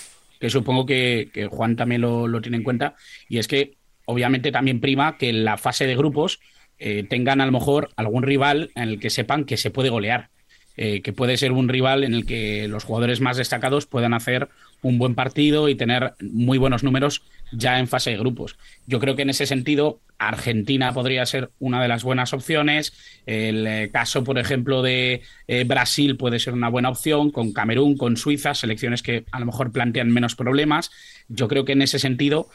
que 0.41 0.49
supongo 0.49 0.87
que, 0.87 1.49
Juan 1.51 1.77
también 1.77 2.01
lo, 2.01 2.41
tiene 2.41 2.57
en 2.57 2.63
cuenta, 2.63 2.95
y 3.29 3.39
es 3.39 3.47
que 3.47 3.77
obviamente 4.07 4.51
también 4.51 4.81
prima 4.81 5.19
que 5.19 5.29
en 5.29 5.45
la 5.45 5.59
fase 5.59 5.87
de 5.87 5.97
grupos 5.97 6.41
eh, 6.79 7.05
tengan 7.09 7.41
a 7.41 7.47
lo 7.47 7.53
mejor 7.53 7.91
algún 7.97 8.23
rival 8.23 8.71
en 8.75 8.89
el 8.89 9.01
que 9.01 9.11
sepan 9.11 9.45
que 9.45 9.57
se 9.57 9.71
puede 9.71 9.91
golear. 9.91 10.31
Eh, 10.79 11.03
que 11.03 11.13
puede 11.13 11.37
ser 11.37 11.53
un 11.53 11.69
rival 11.69 12.03
en 12.03 12.15
el 12.15 12.25
que 12.25 12.67
los 12.67 12.85
jugadores 12.85 13.21
más 13.21 13.37
destacados 13.37 13.85
puedan 13.85 14.15
hacer 14.15 14.49
un 14.83 14.99
buen 14.99 15.15
partido 15.15 15.69
y 15.69 15.75
tener 15.75 16.15
muy 16.21 16.59
buenos 16.59 16.83
números 16.83 17.23
ya 17.53 17.79
en 17.79 17.89
fase 17.89 18.11
de 18.11 18.19
grupos. 18.19 18.57
Yo 18.87 19.01
creo 19.01 19.17
que 19.17 19.23
en 19.23 19.31
ese 19.31 19.47
sentido 19.47 20.01
Argentina 20.19 20.93
podría 20.93 21.25
ser 21.27 21.51
una 21.59 21.81
de 21.83 21.89
las 21.89 22.05
buenas 22.05 22.33
opciones. 22.33 22.93
El 23.27 23.67
eh, 23.67 23.91
caso, 23.93 24.25
por 24.25 24.39
ejemplo, 24.39 24.83
de 24.83 25.23
eh, 25.49 25.65
Brasil 25.65 26.17
puede 26.17 26.39
ser 26.39 26.55
una 26.55 26.69
buena 26.69 26.91
opción, 26.91 27.31
con 27.31 27.53
Camerún, 27.53 27.97
con 27.97 28.17
Suiza, 28.17 28.55
selecciones 28.55 29.03
que 29.03 29.25
a 29.33 29.41
lo 29.41 29.47
mejor 29.47 29.73
plantean 29.73 30.11
menos 30.11 30.35
problemas. 30.35 30.91
Yo 31.29 31.49
creo 31.49 31.65
que 31.65 31.73
en 31.73 31.83
ese 31.83 31.99
sentido 31.99 32.49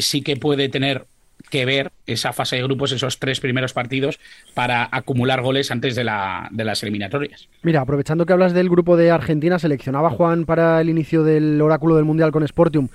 sí 0.00 0.22
que 0.22 0.36
puede 0.36 0.68
tener 0.68 1.06
que 1.50 1.64
ver 1.64 1.92
esa 2.06 2.32
fase 2.32 2.56
de 2.56 2.62
grupos, 2.62 2.92
esos 2.92 3.18
tres 3.18 3.40
primeros 3.40 3.72
partidos, 3.72 4.18
para 4.54 4.88
acumular 4.90 5.40
goles 5.42 5.70
antes 5.70 5.94
de, 5.94 6.04
la, 6.04 6.48
de 6.50 6.64
las 6.64 6.82
eliminatorias. 6.82 7.48
Mira, 7.62 7.80
aprovechando 7.80 8.26
que 8.26 8.32
hablas 8.32 8.52
del 8.52 8.68
grupo 8.68 8.96
de 8.96 9.10
Argentina, 9.10 9.58
seleccionaba 9.58 10.10
Juan 10.10 10.44
para 10.44 10.80
el 10.80 10.88
inicio 10.88 11.24
del 11.24 11.60
oráculo 11.60 11.96
del 11.96 12.04
Mundial 12.04 12.32
con 12.32 12.46
Sportium. 12.46 12.88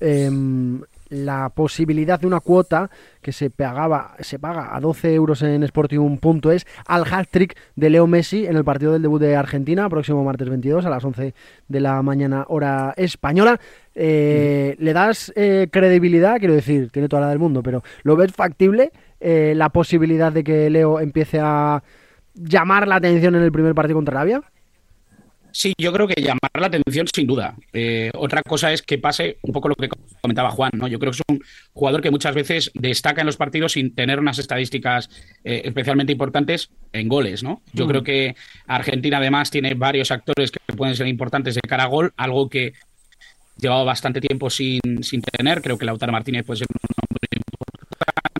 Em, 0.00 0.80
la 1.10 1.50
posibilidad 1.50 2.18
de 2.18 2.26
una 2.26 2.40
cuota 2.40 2.90
que 3.20 3.32
se 3.32 3.50
pagaba 3.50 4.14
se 4.20 4.38
paga 4.38 4.74
a 4.74 4.80
12 4.80 5.14
euros 5.14 5.42
en 5.42 5.66
Sportium.es 5.66 6.66
al 6.86 7.04
hat-trick 7.04 7.56
de 7.76 7.90
Leo 7.90 8.06
Messi 8.06 8.46
en 8.46 8.56
el 8.56 8.64
partido 8.64 8.92
del 8.92 9.02
debut 9.02 9.20
de 9.20 9.36
Argentina, 9.36 9.88
próximo 9.88 10.24
martes 10.24 10.48
22 10.48 10.86
a 10.86 10.90
las 10.90 11.04
11 11.04 11.34
de 11.68 11.80
la 11.80 12.00
mañana 12.02 12.44
hora 12.48 12.94
española. 12.96 13.60
Eh, 13.94 14.76
¿Le 14.78 14.92
das 14.92 15.32
eh, 15.36 15.68
credibilidad? 15.70 16.38
Quiero 16.38 16.54
decir, 16.54 16.90
tiene 16.90 17.08
toda 17.08 17.22
la 17.22 17.28
del 17.28 17.38
mundo, 17.38 17.62
pero 17.62 17.82
¿lo 18.02 18.16
ves 18.16 18.32
factible 18.32 18.92
eh, 19.20 19.52
la 19.56 19.68
posibilidad 19.68 20.32
de 20.32 20.44
que 20.44 20.70
Leo 20.70 21.00
empiece 21.00 21.40
a 21.40 21.82
llamar 22.34 22.86
la 22.86 22.96
atención 22.96 23.34
en 23.34 23.42
el 23.42 23.52
primer 23.52 23.74
partido 23.74 23.96
contra 23.96 24.20
Arabia? 24.20 24.42
Sí, 25.52 25.72
yo 25.78 25.92
creo 25.92 26.06
que 26.06 26.20
llamar 26.20 26.50
la 26.58 26.66
atención 26.66 27.06
sin 27.12 27.26
duda. 27.26 27.54
Eh, 27.72 28.10
otra 28.14 28.42
cosa 28.42 28.72
es 28.72 28.82
que 28.82 28.98
pase 28.98 29.38
un 29.42 29.52
poco 29.52 29.68
lo 29.68 29.74
que 29.74 29.88
comentaba 30.20 30.50
Juan, 30.50 30.70
¿no? 30.74 30.88
Yo 30.88 30.98
creo 30.98 31.12
que 31.12 31.18
es 31.18 31.22
un 31.28 31.42
jugador 31.72 32.02
que 32.02 32.10
muchas 32.10 32.34
veces 32.34 32.70
destaca 32.74 33.22
en 33.22 33.26
los 33.26 33.36
partidos 33.36 33.72
sin 33.72 33.94
tener 33.94 34.18
unas 34.18 34.38
estadísticas 34.38 35.10
eh, 35.44 35.62
especialmente 35.64 36.12
importantes 36.12 36.70
en 36.92 37.08
goles, 37.08 37.42
¿no? 37.42 37.62
Yo 37.72 37.86
creo 37.86 38.02
mm. 38.02 38.04
que 38.04 38.36
Argentina 38.66 39.18
además 39.18 39.50
tiene 39.50 39.74
varios 39.74 40.10
actores 40.10 40.50
que 40.50 40.60
pueden 40.76 40.96
ser 40.96 41.06
importantes 41.06 41.54
de 41.54 41.60
cara 41.60 41.84
a 41.84 41.88
gol, 41.88 42.12
algo 42.16 42.48
que 42.48 42.74
llevaba 43.58 43.84
bastante 43.84 44.20
tiempo 44.20 44.50
sin, 44.50 44.80
sin 45.02 45.22
tener. 45.22 45.62
Creo 45.62 45.78
que 45.78 45.84
Lautaro 45.84 46.12
Martínez 46.12 46.44
puede 46.44 46.58
ser 46.58 46.66
un 46.70 46.90
hombre 46.96 47.28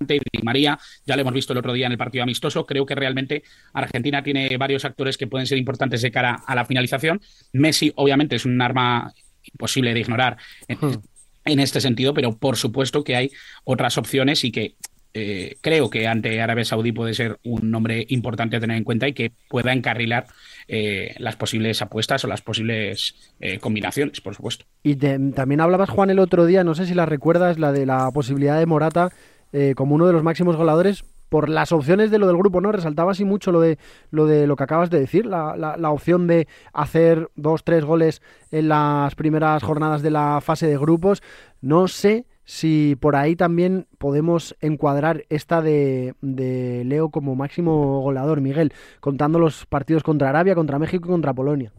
Di 0.07 0.43
María, 0.43 0.79
ya 1.07 1.17
lo 1.17 1.23
hemos 1.23 1.35
visto 1.35 1.53
el 1.53 1.59
otro 1.59 1.73
día 1.73 1.87
en 1.87 1.93
el 1.93 1.99
partido 1.99 2.23
amistoso. 2.23 2.67
Creo 2.67 2.87
que 2.87 2.95
realmente 2.95 3.43
Argentina 3.73 4.23
tiene 4.23 4.57
varios 4.57 4.85
actores 4.85 5.17
que 5.17 5.27
pueden 5.27 5.47
ser 5.47 5.59
importantes 5.59 6.03
de 6.03 6.11
cara 6.11 6.43
a 6.47 6.55
la 6.55 6.65
finalización. 6.65 7.21
Messi, 7.53 7.93
obviamente, 7.97 8.37
es 8.37 8.45
un 8.45 8.61
arma 8.61 9.13
imposible 9.43 9.95
de 9.95 10.01
ignorar 10.01 10.37
en, 10.69 10.79
hmm. 10.79 11.61
este 11.61 11.81
sentido, 11.81 12.15
pero 12.15 12.37
por 12.37 12.57
supuesto 12.57 13.05
que 13.05 13.17
hay 13.17 13.31
otras 13.65 13.99
opciones 13.99 14.45
y 14.45 14.53
que 14.53 14.75
eh, 15.13 15.57
creo 15.61 15.91
que 15.91 16.07
ante 16.07 16.41
Arabia 16.41 16.65
Saudí 16.65 16.93
puede 16.93 17.15
ser 17.15 17.39
un 17.43 17.71
nombre 17.71 18.07
importante 18.11 18.57
a 18.57 18.61
tener 18.61 18.77
en 18.77 18.85
cuenta 18.85 19.09
y 19.09 19.13
que 19.13 19.33
pueda 19.49 19.73
encarrilar 19.73 20.27
eh, 20.69 21.17
las 21.19 21.35
posibles 21.35 21.83
apuestas 21.83 22.25
o 22.25 22.29
las 22.29 22.43
posibles 22.43 23.17
eh, 23.41 23.59
combinaciones, 23.59 24.21
por 24.21 24.37
supuesto. 24.37 24.67
Y 24.85 24.95
también 24.95 25.61
hablabas, 25.61 25.91
Juan, 25.91 26.11
el 26.11 26.21
otro 26.21 26.47
día, 26.47 26.63
no 26.63 26.77
sé 26.77 26.87
si 26.87 26.95
la 26.95 27.07
recuerdas, 27.07 27.59
la 27.59 27.73
de 27.73 27.87
la 27.87 28.09
posibilidad 28.13 28.59
de 28.59 28.67
Morata 28.67 29.11
eh, 29.53 29.75
como 29.77 29.95
uno 29.95 30.07
de 30.07 30.13
los 30.13 30.23
máximos 30.23 30.57
goleadores 30.57 31.05
por 31.31 31.49
las 31.49 31.73
opciones 31.73 32.11
de 32.11 32.19
lo 32.19 32.27
del 32.27 32.37
grupo, 32.37 32.61
¿no? 32.61 32.73
Resaltaba 32.73 33.13
así 33.13 33.25
mucho 33.25 33.53
lo 33.53 33.61
de 33.61 33.79
lo 34.11 34.27
de 34.27 34.47
lo 34.47 34.57
que 34.57 34.65
acabas 34.65 34.91
de 34.91 34.99
decir, 34.99 35.25
la, 35.25 35.57
la, 35.57 35.91
opción 35.91 36.27
de 36.27 36.49
hacer 36.73 37.31
dos, 37.37 37.63
tres 37.65 37.85
goles 37.85 38.21
en 38.51 38.69
las 38.69 39.15
primeras 39.15 39.63
jornadas 39.63 40.03
de 40.03 40.11
la 40.11 40.41
fase 40.43 40.67
de 40.67 40.77
grupos. 40.77 41.23
No 41.63 41.87
sé 41.89 42.27
si 42.45 42.97
por 43.01 43.15
ahí 43.15 43.37
también 43.37 43.87
podemos 43.99 44.57
encuadrar 44.61 45.25
esta 45.29 45.63
de, 45.63 46.15
de 46.21 46.83
Leo 46.85 47.11
como 47.11 47.37
máximo 47.37 48.01
goleador, 48.01 48.41
Miguel, 48.41 48.73
contando 48.99 49.39
los 49.39 49.67
partidos 49.67 50.03
contra 50.03 50.31
Arabia, 50.31 50.57
contra 50.57 50.81
México 50.81 51.07
y 51.07 51.13
contra 51.13 51.33
Polonia. 51.33 51.73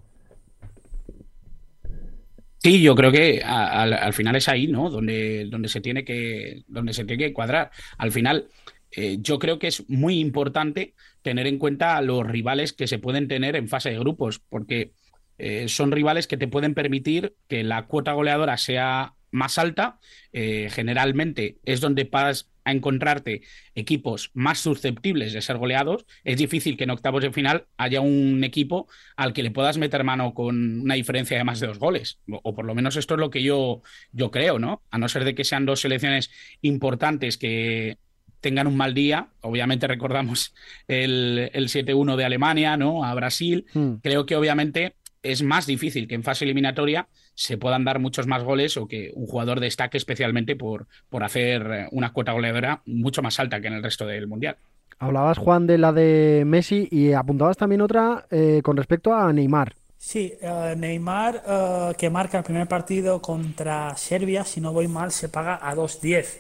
Sí, 2.63 2.82
yo 2.82 2.94
creo 2.94 3.12
que 3.12 3.41
al, 3.44 4.13
final 4.13 4.36
es 4.36 4.48
ahí, 4.48 4.68
¿no? 4.68 4.91
Donde, 4.91 5.46
donde, 5.46 5.68
se 5.68 5.82
tiene 5.82 6.06
que, 6.06 6.63
donde 6.68 6.94
se 6.94 7.06
tiene 7.06 7.25
que 7.25 7.34
cuadrar. 7.34 7.72
Al 7.98 8.12
final, 8.12 8.50
eh, 8.91 9.18
yo 9.20 9.39
creo 9.39 9.58
que 9.58 9.68
es 9.68 9.89
muy 9.89 10.20
importante 10.20 10.94
tener 11.24 11.48
en 11.48 11.58
cuenta 11.58 12.00
los 12.01 12.25
rivales 12.27 12.74
que 12.74 12.86
se 12.86 13.00
pueden 13.00 13.27
tener 13.27 13.56
en 13.56 13.68
fase 13.68 13.89
de 13.89 13.98
grupos, 13.98 14.39
porque 14.48 14.94
eh, 15.39 15.68
son 15.70 15.91
rivales 15.91 16.27
que 16.27 16.38
te 16.38 16.48
pueden 16.48 16.75
permitir 16.75 17.34
que 17.48 17.63
la 17.63 17.88
cuota 17.88 18.13
goleadora 18.13 18.58
sea 18.58 19.15
más 19.32 19.58
alta. 19.58 20.00
Eh, 20.32 20.70
generalmente 20.72 21.58
es 21.65 21.82
donde 21.82 22.03
vas 22.03 22.50
a 22.63 22.72
encontrarte 22.72 23.41
equipos 23.75 24.32
más 24.34 24.60
susceptibles 24.60 25.34
de 25.34 25.41
ser 25.41 25.58
goleados. 25.58 26.06
Es 26.24 26.38
difícil 26.38 26.77
que 26.77 26.84
en 26.84 26.91
octavos 26.91 27.24
de 27.24 27.32
final 27.32 27.65
haya 27.77 28.01
un 28.01 28.44
equipo 28.44 28.88
al 29.15 29.34
que 29.34 29.44
le 29.44 29.51
puedas 29.51 29.77
meter 29.77 30.03
mano 30.03 30.34
con 30.34 30.82
una 30.82 30.96
diferencia 30.96 31.38
de 31.38 31.44
más 31.44 31.60
de 31.60 31.68
dos 31.68 31.80
goles. 31.80 32.20
O, 32.27 32.53
por 32.53 32.65
lo 32.65 32.75
menos 32.75 32.96
esto 32.96 33.15
es 33.15 33.20
lo 33.20 33.30
que 33.30 33.44
yo, 33.44 33.82
yo 34.12 34.32
creo, 34.32 34.60
¿no? 34.60 34.82
A 34.91 34.98
no 34.98 35.08
ser 35.10 35.24
de 35.25 35.36
que 35.36 35.44
sean 35.44 35.65
dos 35.65 35.82
selecciones 35.82 36.32
importantes 36.62 37.38
que 37.38 37.98
tengan 38.41 38.68
un 38.68 38.75
mal 38.75 38.94
día. 38.94 39.30
Obviamente 39.41 39.88
recordamos 39.88 40.53
el, 40.88 41.50
el 41.53 41.70
7-1 41.70 42.15
de 42.15 42.25
Alemania, 42.25 42.75
¿no? 42.75 43.06
A 43.06 43.13
Brasil. 43.13 43.65
Hmm. 43.74 43.96
Creo 44.01 44.25
que 44.25 44.36
obviamente 44.36 44.96
es 45.24 45.44
más 45.44 45.66
difícil 45.66 46.08
que 46.08 46.16
en 46.16 46.24
fase 46.24 46.46
eliminatoria 46.46 47.08
se 47.36 47.58
puedan 47.58 47.84
dar 47.84 48.00
muchos 48.00 48.28
más 48.28 48.44
goles 48.44 48.78
o 48.78 48.88
que 48.88 49.12
un 49.16 49.28
jugador 49.28 49.60
destaque 49.60 49.98
especialmente 49.98 50.56
por, 50.56 50.88
por 51.10 51.24
hacer 51.24 51.88
una 51.92 52.12
cuota 52.12 52.32
goleadora 52.32 52.82
mucho 52.86 53.22
más 53.22 53.40
alta 53.40 53.62
que 53.62 53.68
en 53.68 53.74
el 53.74 53.84
resto 53.84 54.06
del 54.06 54.28
Mundial. 54.28 54.58
Hablabas, 55.00 55.38
Juan, 55.38 55.66
de 55.66 55.78
la 55.78 55.92
de 55.92 56.44
Messi 56.46 56.88
y 56.92 57.13
apuntabas 57.13 57.58
también 57.58 57.82
otra 57.82 58.25
eh, 58.30 58.62
con 58.63 58.78
respecto 58.78 59.13
a 59.13 59.34
Neymar. 59.34 59.74
Sí, 59.98 60.34
uh, 60.42 60.75
Neymar, 60.75 61.44
uh, 61.46 61.94
que 61.96 62.10
marca 62.10 62.40
el 62.40 62.44
primer 62.44 62.68
partido 62.68 63.22
contra 63.22 63.96
Serbia, 63.98 64.44
si 64.44 64.60
no 64.60 64.74
voy 64.74 64.88
mal, 64.88 65.12
se 65.12 65.30
paga 65.30 65.60
a 65.62 65.75
2.10. 65.75 66.40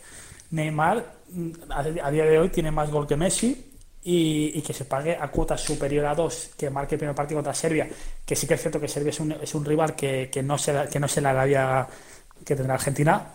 Neymar, 0.51 1.05
mm, 1.31 1.49
a, 1.69 1.79
a, 1.79 2.11
día 2.11 2.25
de 2.25 2.39
hoy, 2.39 2.49
tiene 2.49 2.71
más 2.71 2.89
gol 2.89 3.07
que 3.07 3.15
Messi 3.15 3.70
y, 4.03 4.51
y, 4.55 4.61
que 4.61 4.73
se 4.73 4.85
pague 4.85 5.15
a 5.15 5.27
cuota 5.29 5.57
superior 5.57 6.05
a 6.05 6.15
2, 6.15 6.51
que 6.57 6.69
marque 6.69 6.95
el 6.95 6.99
primer 6.99 7.15
partido 7.15 7.37
contra 7.37 7.53
Serbia, 7.53 7.87
que 8.25 8.35
sí 8.35 8.47
que 8.47 8.55
es 8.55 8.61
cierto 8.61 8.79
que 8.79 8.87
Serbia 8.87 9.11
es 9.11 9.19
un, 9.19 9.31
es 9.33 9.53
un 9.53 9.63
rival 9.63 9.95
que, 9.95 10.29
que, 10.31 10.41
no 10.41 10.57
se, 10.57 10.87
que 10.91 10.99
no 10.99 11.07
se 11.07 11.21
la 11.21 11.33
daría 11.33 11.87
que 12.45 12.55
tendrá 12.55 12.75
Argentina, 12.75 13.27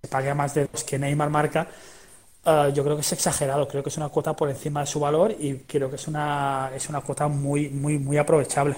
se 0.00 0.08
pague 0.08 0.30
a 0.30 0.34
más 0.34 0.54
de 0.54 0.68
2 0.72 0.84
que 0.84 0.98
Neymar 0.98 1.30
marca. 1.30 1.68
Uh, 2.46 2.68
yo 2.72 2.84
creo 2.84 2.94
que 2.96 3.00
es 3.00 3.12
exagerado, 3.12 3.66
creo 3.66 3.82
que 3.82 3.88
es 3.88 3.96
una 3.96 4.10
cuota 4.10 4.34
por 4.36 4.50
encima 4.50 4.80
de 4.80 4.86
su 4.86 5.00
valor 5.00 5.34
y 5.38 5.60
creo 5.60 5.88
que 5.88 5.96
es 5.96 6.06
una, 6.08 6.70
es 6.74 6.88
una 6.90 7.00
cuota 7.00 7.26
muy, 7.26 7.70
muy, 7.70 7.98
muy 7.98 8.18
aprovechable. 8.18 8.76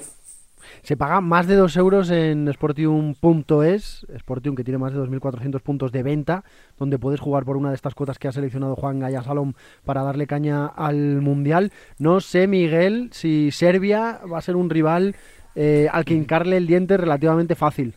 Se 0.82 0.96
paga 0.96 1.20
más 1.20 1.46
de 1.46 1.56
2 1.56 1.76
euros 1.76 2.10
en 2.10 2.52
Sportium.es, 2.52 4.06
Sportium 4.18 4.54
que 4.54 4.64
tiene 4.64 4.78
más 4.78 4.92
de 4.92 5.00
2.400 5.00 5.60
puntos 5.60 5.92
de 5.92 6.02
venta, 6.02 6.44
donde 6.78 6.98
puedes 6.98 7.20
jugar 7.20 7.44
por 7.44 7.56
una 7.56 7.70
de 7.70 7.74
estas 7.74 7.94
cuotas 7.94 8.18
que 8.18 8.28
ha 8.28 8.32
seleccionado 8.32 8.76
Juan 8.76 9.00
Gaya 9.00 9.22
Salom 9.22 9.54
para 9.84 10.02
darle 10.02 10.26
caña 10.26 10.66
al 10.66 11.20
Mundial. 11.20 11.72
No 11.98 12.20
sé, 12.20 12.46
Miguel, 12.46 13.10
si 13.12 13.50
Serbia 13.50 14.20
va 14.30 14.38
a 14.38 14.42
ser 14.42 14.56
un 14.56 14.70
rival 14.70 15.16
eh, 15.54 15.88
al 15.90 16.04
que 16.04 16.14
hincarle 16.14 16.58
el 16.58 16.66
diente 16.66 16.96
relativamente 16.96 17.54
fácil. 17.54 17.94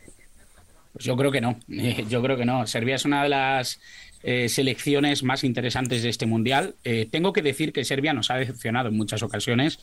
Pues 0.94 1.06
yo 1.06 1.16
creo 1.16 1.32
que 1.32 1.42
no, 1.42 1.60
yo 1.68 2.22
creo 2.22 2.38
que 2.38 2.46
no. 2.46 2.66
Serbia 2.68 2.96
es 2.96 3.06
una 3.06 3.24
de 3.24 3.30
las 3.30 3.80
eh, 4.24 4.50
selecciones 4.50 5.24
más 5.24 5.44
interesantes 5.44 6.04
de 6.04 6.10
este 6.10 6.26
Mundial. 6.26 6.76
Eh, 6.84 7.08
tengo 7.10 7.34
que 7.34 7.42
decir 7.42 7.72
que 7.72 7.86
Serbia 7.86 8.14
nos 8.14 8.32
ha 8.32 8.36
decepcionado 8.36 8.90
en 8.90 8.98
muchas 8.98 9.24
ocasiones 9.24 9.80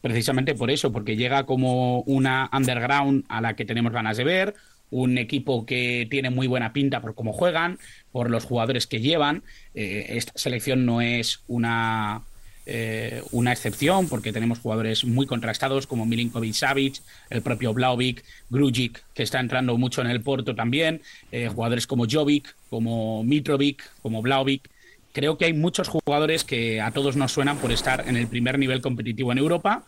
precisamente 0.00 0.54
por 0.54 0.70
eso, 0.70 0.92
porque 0.92 1.16
llega 1.16 1.44
como 1.44 2.00
una 2.02 2.48
underground 2.52 3.24
a 3.28 3.40
la 3.40 3.54
que 3.54 3.64
tenemos 3.64 3.92
ganas 3.92 4.16
de 4.16 4.24
ver, 4.24 4.54
un 4.90 5.18
equipo 5.18 5.66
que 5.66 6.06
tiene 6.10 6.30
muy 6.30 6.46
buena 6.46 6.72
pinta 6.72 7.00
por 7.00 7.14
cómo 7.14 7.32
juegan, 7.32 7.78
por 8.12 8.30
los 8.30 8.44
jugadores 8.44 8.86
que 8.86 9.00
llevan. 9.00 9.42
Eh, 9.74 10.06
esta 10.10 10.32
selección 10.34 10.84
no 10.84 11.00
es 11.00 11.42
una, 11.46 12.22
eh, 12.66 13.22
una 13.30 13.52
excepción, 13.52 14.08
porque 14.08 14.32
tenemos 14.32 14.58
jugadores 14.58 15.04
muy 15.04 15.26
contrastados 15.26 15.86
como 15.86 16.06
Milinkovic 16.06 16.54
Savic, 16.54 17.00
el 17.30 17.42
propio 17.42 17.72
Blaovic, 17.72 18.24
Grujic, 18.48 19.04
que 19.14 19.22
está 19.22 19.40
entrando 19.40 19.76
mucho 19.78 20.00
en 20.02 20.08
el 20.08 20.22
Porto 20.22 20.54
también, 20.54 21.02
eh, 21.30 21.48
jugadores 21.48 21.86
como 21.86 22.06
Jovic, 22.10 22.54
como 22.68 23.22
Mitrovic, 23.22 23.82
como 24.02 24.22
Blaovic 24.22 24.68
creo 25.12 25.38
que 25.38 25.46
hay 25.46 25.52
muchos 25.52 25.88
jugadores 25.88 26.44
que 26.44 26.80
a 26.80 26.90
todos 26.90 27.16
nos 27.16 27.32
suenan 27.32 27.58
por 27.58 27.72
estar 27.72 28.04
en 28.08 28.16
el 28.16 28.26
primer 28.26 28.58
nivel 28.58 28.80
competitivo 28.80 29.32
en 29.32 29.38
Europa, 29.38 29.84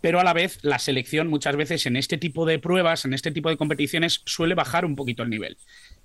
pero 0.00 0.20
a 0.20 0.24
la 0.24 0.34
vez 0.34 0.58
la 0.62 0.78
selección 0.78 1.28
muchas 1.28 1.56
veces 1.56 1.86
en 1.86 1.96
este 1.96 2.18
tipo 2.18 2.44
de 2.44 2.58
pruebas, 2.58 3.04
en 3.04 3.14
este 3.14 3.30
tipo 3.30 3.48
de 3.48 3.56
competiciones, 3.56 4.20
suele 4.26 4.54
bajar 4.54 4.84
un 4.84 4.96
poquito 4.96 5.22
el 5.22 5.30
nivel. 5.30 5.56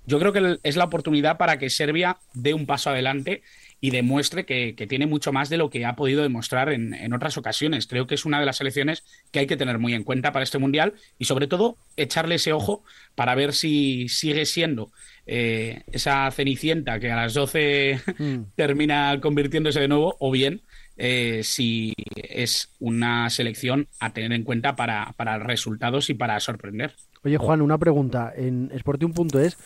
Yo 0.06 0.18
creo 0.18 0.32
que 0.32 0.58
es 0.62 0.76
la 0.76 0.84
oportunidad 0.84 1.36
para 1.36 1.58
que 1.58 1.68
Serbia 1.68 2.16
dé 2.32 2.54
un 2.54 2.64
paso 2.64 2.90
adelante 2.90 3.42
y 3.80 3.90
demuestre 3.90 4.44
que, 4.44 4.74
tiene 4.88 5.06
mucho 5.06 5.32
más 5.32 5.48
de 5.48 5.56
lo 5.56 5.70
que 5.70 5.84
ha 5.86 5.96
podido 5.96 6.22
demostrar 6.22 6.70
en, 6.70 6.94
en, 6.94 7.12
otras 7.12 7.36
ocasiones. 7.38 7.86
Creo 7.86 8.06
que 8.06 8.14
es 8.14 8.24
una 8.24 8.40
de 8.40 8.46
las 8.46 8.56
selecciones 8.56 9.04
que 9.32 9.40
hay 9.40 9.46
que 9.46 9.56
tener 9.56 9.78
muy 9.78 9.94
en 9.94 10.04
cuenta 10.04 10.32
para 10.32 10.42
este 10.42 10.58
Mundial 10.58 10.94
y 11.18 11.26
sobre 11.26 11.46
todo 11.46 11.76
echarle 11.96 12.36
ese 12.36 12.52
ojo 12.52 12.84
para 13.14 13.34
ver 13.34 13.52
si 13.52 14.08
sigue 14.08 14.44
siendo 14.44 14.92
eh, 15.26 15.82
esa 15.92 16.30
cenicienta 16.30 16.98
que 17.00 17.10
a 17.10 17.16
las 17.16 17.34
12 17.34 18.00
mm. 18.18 18.36
termina 18.56 19.18
convirtiéndose 19.20 19.80
de 19.80 19.88
nuevo 19.88 20.16
o 20.18 20.30
bien 20.30 20.62
eh, 20.96 21.40
si 21.44 21.94
es 22.14 22.74
una 22.78 23.30
selección 23.30 23.88
a 24.00 24.12
tener 24.12 24.32
en 24.32 24.44
cuenta 24.44 24.76
para, 24.76 25.14
para 25.16 25.38
resultados 25.38 26.10
y 26.10 26.14
para 26.14 26.38
sorprender. 26.40 26.94
Oye 27.22 27.38
Juan, 27.38 27.62
una 27.62 27.78
pregunta. 27.78 28.32
En 28.36 28.70
Sportium.es 28.78 29.56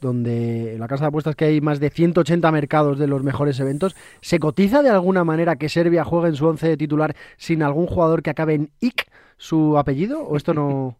donde 0.00 0.74
en 0.74 0.80
la 0.80 0.88
casa 0.88 1.04
de 1.04 1.08
apuestas 1.08 1.36
que 1.36 1.44
hay 1.44 1.60
más 1.60 1.78
de 1.78 1.90
180 1.90 2.50
mercados 2.50 2.98
de 2.98 3.06
los 3.06 3.22
mejores 3.22 3.60
eventos, 3.60 3.94
¿se 4.20 4.38
cotiza 4.38 4.82
de 4.82 4.90
alguna 4.90 5.24
manera 5.24 5.56
que 5.56 5.68
Serbia 5.68 6.04
juegue 6.04 6.28
en 6.28 6.36
su 6.36 6.46
once 6.46 6.66
de 6.68 6.76
titular 6.76 7.14
sin 7.36 7.62
algún 7.62 7.86
jugador 7.86 8.22
que 8.22 8.30
acabe 8.30 8.54
en 8.54 8.70
IC 8.80 9.06
su 9.36 9.78
apellido? 9.78 10.22
¿O 10.22 10.36
esto 10.36 10.54
no...? 10.54 10.96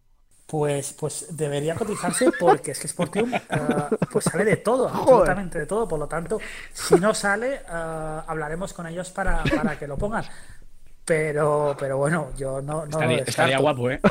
Pues, 0.51 0.91
pues 0.91 1.27
debería 1.29 1.75
cotizarse 1.75 2.29
porque 2.39 2.71
es 2.71 2.79
que 2.79 2.89
Sportium 2.89 3.31
uh, 3.33 3.95
pues 4.11 4.25
sale 4.25 4.43
de 4.43 4.57
todo, 4.57 4.89
absolutamente 4.89 5.59
de 5.59 5.65
todo. 5.65 5.87
Por 5.87 5.97
lo 5.97 6.07
tanto, 6.07 6.41
si 6.73 6.95
no 6.95 7.13
sale, 7.13 7.61
uh, 7.69 8.23
hablaremos 8.27 8.73
con 8.73 8.85
ellos 8.85 9.11
para, 9.11 9.43
para 9.45 9.79
que 9.79 9.87
lo 9.87 9.97
pongan. 9.97 10.25
Pero, 11.05 11.73
pero 11.79 11.97
bueno, 11.97 12.31
yo 12.37 12.61
no. 12.61 12.85
no 12.85 12.89
estaría, 12.89 13.17
estaría, 13.19 13.59
guapo, 13.59 13.91
¿eh? 13.91 14.01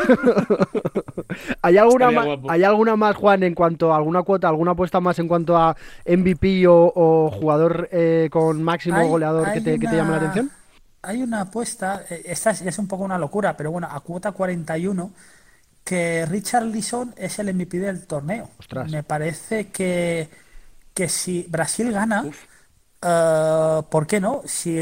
¿Hay 1.62 1.76
alguna, 1.76 2.10
más, 2.10 2.26
¿Hay 2.48 2.64
alguna 2.64 2.96
más, 2.96 3.16
Juan, 3.16 3.42
en 3.42 3.54
cuanto 3.54 3.92
a 3.92 3.96
alguna 3.96 4.22
cuota, 4.22 4.48
alguna 4.48 4.70
apuesta 4.70 4.98
más 4.98 5.18
en 5.18 5.28
cuanto 5.28 5.58
a 5.58 5.76
MVP 6.06 6.66
o, 6.66 6.90
o 6.94 7.30
jugador 7.30 7.86
eh, 7.92 8.30
con 8.32 8.62
máximo 8.62 8.96
hay, 8.96 9.08
goleador 9.08 9.46
hay 9.46 9.58
que, 9.58 9.60
te, 9.60 9.74
una, 9.74 9.80
que 9.80 9.86
te 9.88 9.96
llame 9.96 10.10
la 10.10 10.16
atención? 10.16 10.50
Hay 11.02 11.22
una 11.22 11.42
apuesta, 11.42 12.02
esta 12.08 12.50
es, 12.52 12.62
es, 12.62 12.78
un 12.78 12.88
poco 12.88 13.04
una 13.04 13.18
locura, 13.18 13.54
pero 13.58 13.70
bueno, 13.70 13.88
a 13.90 14.00
cuota 14.00 14.32
41, 14.32 15.12
que 15.90 16.24
Richard 16.24 16.66
Lisson 16.66 17.12
es 17.16 17.40
el 17.40 17.52
MVP 17.52 17.80
del 17.80 18.06
torneo. 18.06 18.48
Ostras. 18.60 18.88
Me 18.92 19.02
parece 19.02 19.70
que, 19.72 20.28
que 20.94 21.08
si 21.08 21.46
Brasil 21.48 21.90
gana, 21.90 22.26
uh, 23.02 23.82
¿por 23.90 24.06
qué 24.06 24.20
no? 24.20 24.42
Si 24.46 24.78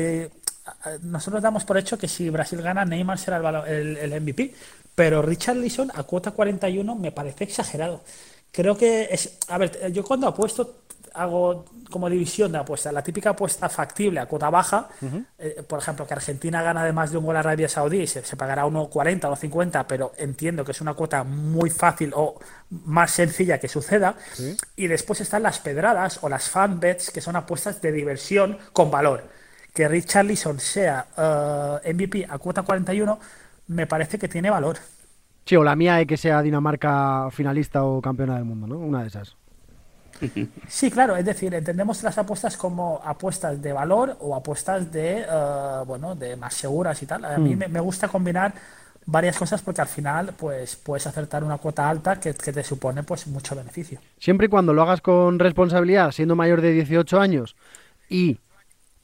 nosotros 1.00 1.42
damos 1.42 1.64
por 1.64 1.78
hecho 1.78 1.96
que 1.96 2.08
si 2.08 2.28
Brasil 2.28 2.60
gana, 2.60 2.84
Neymar 2.84 3.18
será 3.18 3.38
el, 3.38 3.96
el, 3.96 4.12
el 4.12 4.20
MVP. 4.20 4.54
Pero 4.94 5.22
Richard 5.22 5.56
Leeson 5.56 5.90
a 5.94 6.02
cuota 6.02 6.32
41 6.32 6.94
me 6.94 7.10
parece 7.10 7.44
exagerado. 7.44 8.04
Creo 8.52 8.76
que 8.76 9.08
es. 9.10 9.38
A 9.48 9.56
ver, 9.56 9.90
yo 9.90 10.04
cuando 10.04 10.26
apuesto 10.28 10.82
hago 11.18 11.64
como 11.90 12.08
división 12.08 12.52
de 12.52 12.58
apuestas. 12.58 12.92
La 12.92 13.02
típica 13.02 13.30
apuesta 13.30 13.68
factible 13.68 14.20
a 14.20 14.26
cuota 14.26 14.50
baja, 14.50 14.88
uh 15.00 15.06
-huh. 15.06 15.24
eh, 15.38 15.62
por 15.66 15.78
ejemplo, 15.80 16.06
que 16.06 16.14
Argentina 16.14 16.62
gana 16.62 16.84
de 16.84 16.92
más 16.92 17.10
de 17.10 17.18
un 17.18 17.26
gol 17.26 17.36
a 17.36 17.40
Arabia 17.40 17.68
Saudí, 17.68 18.06
se, 18.06 18.24
se 18.24 18.36
pagará 18.36 18.64
1,40 18.64 19.24
o 19.24 19.36
1,50, 19.36 19.84
pero 19.88 20.12
entiendo 20.16 20.64
que 20.64 20.72
es 20.72 20.80
una 20.80 20.94
cuota 20.94 21.24
muy 21.24 21.70
fácil 21.70 22.12
o 22.14 22.38
más 22.70 23.10
sencilla 23.10 23.58
que 23.58 23.68
suceda. 23.68 24.14
Sí. 24.32 24.56
Y 24.76 24.86
después 24.86 25.20
están 25.20 25.42
las 25.42 25.58
pedradas 25.58 26.18
o 26.22 26.28
las 26.28 26.48
fan 26.48 26.80
bets, 26.80 27.10
que 27.10 27.20
son 27.20 27.36
apuestas 27.36 27.80
de 27.82 27.92
diversión 27.92 28.58
con 28.72 28.90
valor. 28.90 29.24
Que 29.74 29.88
Richard 29.88 30.26
Leeson 30.26 30.58
sea 30.58 31.06
uh, 31.16 31.88
MVP 31.88 32.26
a 32.28 32.38
cuota 32.38 32.62
41 32.62 33.18
me 33.68 33.86
parece 33.86 34.18
que 34.18 34.28
tiene 34.28 34.50
valor. 34.50 34.78
Sí, 35.44 35.56
o 35.56 35.64
la 35.64 35.76
mía 35.76 36.00
es 36.00 36.06
que 36.06 36.16
sea 36.16 36.42
Dinamarca 36.42 37.28
finalista 37.30 37.84
o 37.84 38.02
campeona 38.02 38.34
del 38.34 38.44
mundo, 38.44 38.66
¿no? 38.66 38.78
Una 38.78 39.02
de 39.02 39.08
esas. 39.08 39.36
Sí, 40.68 40.90
claro, 40.90 41.16
es 41.16 41.24
decir, 41.24 41.54
entendemos 41.54 42.02
las 42.02 42.18
apuestas 42.18 42.56
como 42.56 43.00
apuestas 43.04 43.60
de 43.60 43.72
valor 43.72 44.16
o 44.20 44.34
apuestas 44.34 44.90
de, 44.92 45.24
uh, 45.24 45.84
bueno, 45.84 46.14
de 46.14 46.36
más 46.36 46.54
seguras 46.54 47.02
y 47.02 47.06
tal. 47.06 47.24
A 47.24 47.38
mm. 47.38 47.42
mí 47.42 47.56
me, 47.56 47.68
me, 47.68 47.80
gusta 47.80 48.08
combinar 48.08 48.52
varias 49.06 49.38
cosas 49.38 49.62
porque 49.62 49.80
al 49.80 49.88
final 49.88 50.34
pues 50.36 50.76
puedes 50.76 51.06
acertar 51.06 51.42
una 51.42 51.58
cuota 51.58 51.88
alta 51.88 52.20
que, 52.20 52.34
que, 52.34 52.52
te 52.52 52.62
supone 52.62 53.02
pues 53.02 53.26
mucho 53.26 53.56
beneficio. 53.56 54.00
Siempre 54.18 54.46
y 54.46 54.50
cuando 54.50 54.74
lo 54.74 54.82
hagas 54.82 55.00
con 55.00 55.38
responsabilidad, 55.38 56.12
siendo 56.12 56.36
mayor 56.36 56.60
de 56.60 56.72
18 56.72 57.18
años 57.18 57.56
y 58.08 58.38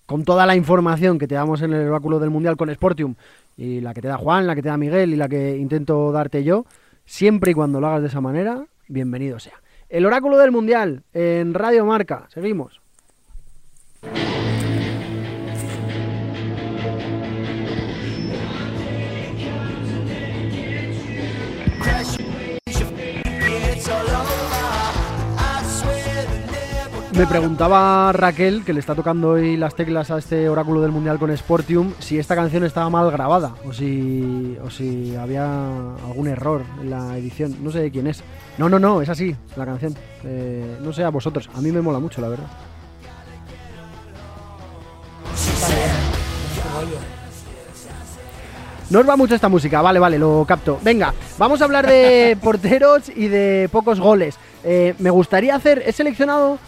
con 0.06 0.24
toda 0.24 0.46
la 0.46 0.56
información 0.56 1.18
que 1.18 1.26
te 1.26 1.34
damos 1.34 1.62
en 1.62 1.72
el 1.72 1.88
oráculo 1.88 2.18
del 2.18 2.30
Mundial 2.30 2.56
con 2.56 2.72
Sportium 2.74 3.14
y 3.56 3.80
la 3.80 3.94
que 3.94 4.02
te 4.02 4.08
da 4.08 4.18
Juan, 4.18 4.46
la 4.46 4.54
que 4.54 4.62
te 4.62 4.68
da 4.68 4.76
Miguel 4.76 5.12
y 5.12 5.16
la 5.16 5.28
que 5.28 5.56
intento 5.56 6.12
darte 6.12 6.44
yo, 6.44 6.66
siempre 7.06 7.52
y 7.52 7.54
cuando 7.54 7.80
lo 7.80 7.86
hagas 7.86 8.02
de 8.02 8.08
esa 8.08 8.20
manera, 8.20 8.66
bienvenido 8.88 9.38
sea. 9.38 9.63
El 9.88 10.06
oráculo 10.06 10.38
del 10.38 10.50
Mundial 10.50 11.02
en 11.12 11.54
Radio 11.54 11.84
Marca. 11.84 12.26
Seguimos. 12.28 12.83
Me 27.16 27.28
preguntaba 27.28 28.12
Raquel, 28.12 28.64
que 28.64 28.72
le 28.72 28.80
está 28.80 28.96
tocando 28.96 29.30
hoy 29.30 29.56
las 29.56 29.76
teclas 29.76 30.10
a 30.10 30.18
este 30.18 30.48
oráculo 30.48 30.80
del 30.80 30.90
Mundial 30.90 31.20
con 31.20 31.34
Sportium, 31.36 31.92
si 32.00 32.18
esta 32.18 32.34
canción 32.34 32.64
estaba 32.64 32.90
mal 32.90 33.08
grabada 33.12 33.54
o 33.64 33.72
si, 33.72 34.58
o 34.64 34.68
si 34.68 35.14
había 35.14 35.44
algún 36.08 36.26
error 36.26 36.62
en 36.80 36.90
la 36.90 37.16
edición. 37.16 37.56
No 37.62 37.70
sé 37.70 37.82
de 37.82 37.90
quién 37.92 38.08
es. 38.08 38.24
No, 38.58 38.68
no, 38.68 38.80
no, 38.80 39.00
es 39.00 39.08
así 39.08 39.36
la 39.54 39.64
canción. 39.64 39.94
Eh, 40.24 40.78
no 40.82 40.92
sé 40.92 41.04
a 41.04 41.10
vosotros, 41.10 41.48
a 41.54 41.60
mí 41.60 41.70
me 41.70 41.80
mola 41.80 42.00
mucho, 42.00 42.20
la 42.20 42.30
verdad. 42.30 42.46
No 48.90 49.00
os 49.00 49.08
va 49.08 49.16
mucho 49.16 49.34
esta 49.36 49.48
música, 49.48 49.82
vale, 49.82 50.00
vale, 50.00 50.18
lo 50.18 50.44
capto. 50.46 50.78
Venga, 50.82 51.14
vamos 51.38 51.60
a 51.60 51.64
hablar 51.64 51.86
de 51.86 52.36
porteros 52.42 53.08
y 53.08 53.28
de 53.28 53.68
pocos 53.70 54.00
goles. 54.00 54.36
Eh, 54.64 54.94
me 54.98 55.10
gustaría 55.10 55.54
hacer, 55.54 55.82
he 55.86 55.92
seleccionado, 55.92 56.58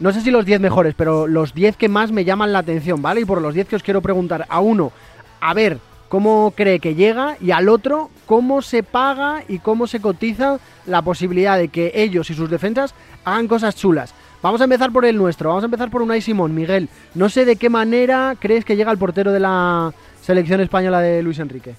no 0.00 0.12
sé 0.12 0.20
si 0.20 0.30
los 0.30 0.44
10 0.44 0.60
mejores, 0.60 0.94
pero 0.96 1.26
los 1.26 1.54
10 1.54 1.76
que 1.76 1.88
más 1.88 2.12
me 2.12 2.24
llaman 2.24 2.52
la 2.52 2.60
atención, 2.60 3.02
¿vale? 3.02 3.22
Y 3.22 3.24
por 3.24 3.40
los 3.40 3.54
10 3.54 3.68
que 3.68 3.76
os 3.76 3.82
quiero 3.82 4.02
preguntar, 4.02 4.46
a 4.48 4.60
uno, 4.60 4.92
a 5.40 5.54
ver, 5.54 5.78
cómo 6.12 6.52
cree 6.54 6.78
que 6.78 6.94
llega 6.94 7.38
y 7.40 7.52
al 7.52 7.70
otro 7.70 8.10
cómo 8.26 8.60
se 8.60 8.82
paga 8.82 9.44
y 9.48 9.60
cómo 9.60 9.86
se 9.86 10.00
cotiza 10.00 10.58
la 10.84 11.00
posibilidad 11.00 11.56
de 11.56 11.68
que 11.68 11.90
ellos 11.94 12.28
y 12.28 12.34
sus 12.34 12.50
defensas 12.50 12.94
hagan 13.24 13.48
cosas 13.48 13.76
chulas. 13.76 14.14
Vamos 14.42 14.60
a 14.60 14.64
empezar 14.64 14.92
por 14.92 15.06
el 15.06 15.16
nuestro, 15.16 15.48
vamos 15.48 15.64
a 15.64 15.66
empezar 15.66 15.90
por 15.90 16.02
Unai 16.02 16.20
Simón. 16.20 16.54
Miguel, 16.54 16.90
no 17.14 17.30
sé 17.30 17.46
de 17.46 17.56
qué 17.56 17.70
manera 17.70 18.36
crees 18.38 18.64
que 18.64 18.76
llega 18.76 18.92
el 18.92 18.98
portero 18.98 19.32
de 19.32 19.40
la 19.40 19.94
selección 20.20 20.60
española 20.60 21.00
de 21.00 21.22
Luis 21.22 21.38
Enrique. 21.38 21.76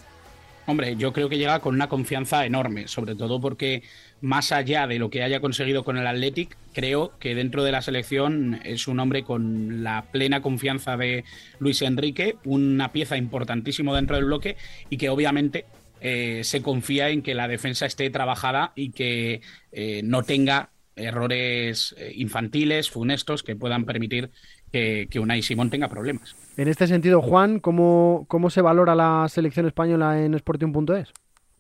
Hombre, 0.65 0.95
yo 0.95 1.13
creo 1.13 1.30
que 1.30 1.38
llega 1.38 1.60
con 1.60 1.76
una 1.76 1.89
confianza 1.89 2.45
enorme, 2.45 2.88
sobre 2.88 3.15
todo 3.15 3.39
porque 3.39 3.84
más 4.23 4.53
allá 4.53 4.88
de 4.88 4.99
lo 4.99 5.09
que 5.09 5.21
haya 5.21 5.41
conseguido 5.41 5.83
con 5.83 5.97
el 5.97 6.07
Athletic, 6.07 6.57
creo 6.71 7.12
que 7.19 7.36
dentro 7.36 7.62
de 7.62 7.73
la 7.73 7.81
selección 7.81 8.62
es 8.63 8.88
un 8.88 9.01
hombre 9.01 9.23
con 9.23 9.83
la 9.83 10.05
plena 10.13 10.41
confianza 10.41 10.95
de 10.95 11.25
Luis 11.59 11.81
Enrique, 11.81 12.38
una 12.45 12.93
pieza 12.93 13.17
importantísima 13.17 13.93
dentro 13.93 14.15
del 14.15 14.23
bloque 14.23 14.55
y 14.89 14.95
que 14.95 15.09
obviamente 15.09 15.65
eh, 15.99 16.39
se 16.45 16.62
confía 16.62 17.09
en 17.09 17.21
que 17.21 17.36
la 17.36 17.49
defensa 17.49 17.86
esté 17.86 18.09
trabajada 18.09 18.71
y 18.77 18.91
que 18.91 19.41
eh, 19.73 20.01
no 20.05 20.23
tenga 20.23 20.69
errores 20.95 21.93
eh, 21.97 22.13
infantiles, 22.15 22.89
funestos, 22.89 23.43
que 23.43 23.57
puedan 23.57 23.83
permitir 23.83 24.31
que, 24.71 25.09
que 25.12 25.19
Unai 25.19 25.41
Simón 25.41 25.69
tenga 25.69 25.89
problemas. 25.89 26.33
En 26.55 26.69
este 26.69 26.88
sentido, 26.88 27.21
Juan, 27.21 27.59
¿cómo, 27.59 28.23
cómo 28.29 28.49
se 28.49 28.62
valora 28.62 28.95
la 28.95 29.27
selección 29.27 29.65
española 29.65 30.23
en 30.23 30.33
Sporting.es? 30.33 31.12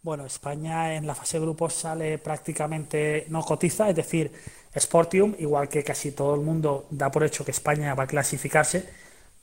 Bueno, 0.03 0.25
España 0.25 0.95
en 0.95 1.07
la 1.07 1.15
fase 1.15 1.37
de 1.37 1.45
grupos 1.45 1.73
sale 1.73 2.17
prácticamente 2.17 3.25
no 3.29 3.41
cotiza, 3.41 3.89
es 3.89 3.95
decir, 3.95 4.29
Sportium, 4.77 5.33
igual 5.39 5.69
que 5.69 5.81
casi 5.81 6.11
todo 6.11 6.35
el 6.35 6.41
mundo 6.41 6.87
da 6.89 7.09
por 7.09 7.23
hecho 7.23 7.45
que 7.45 7.51
España 7.51 7.95
va 7.95 8.03
a 8.03 8.07
clasificarse, 8.07 8.85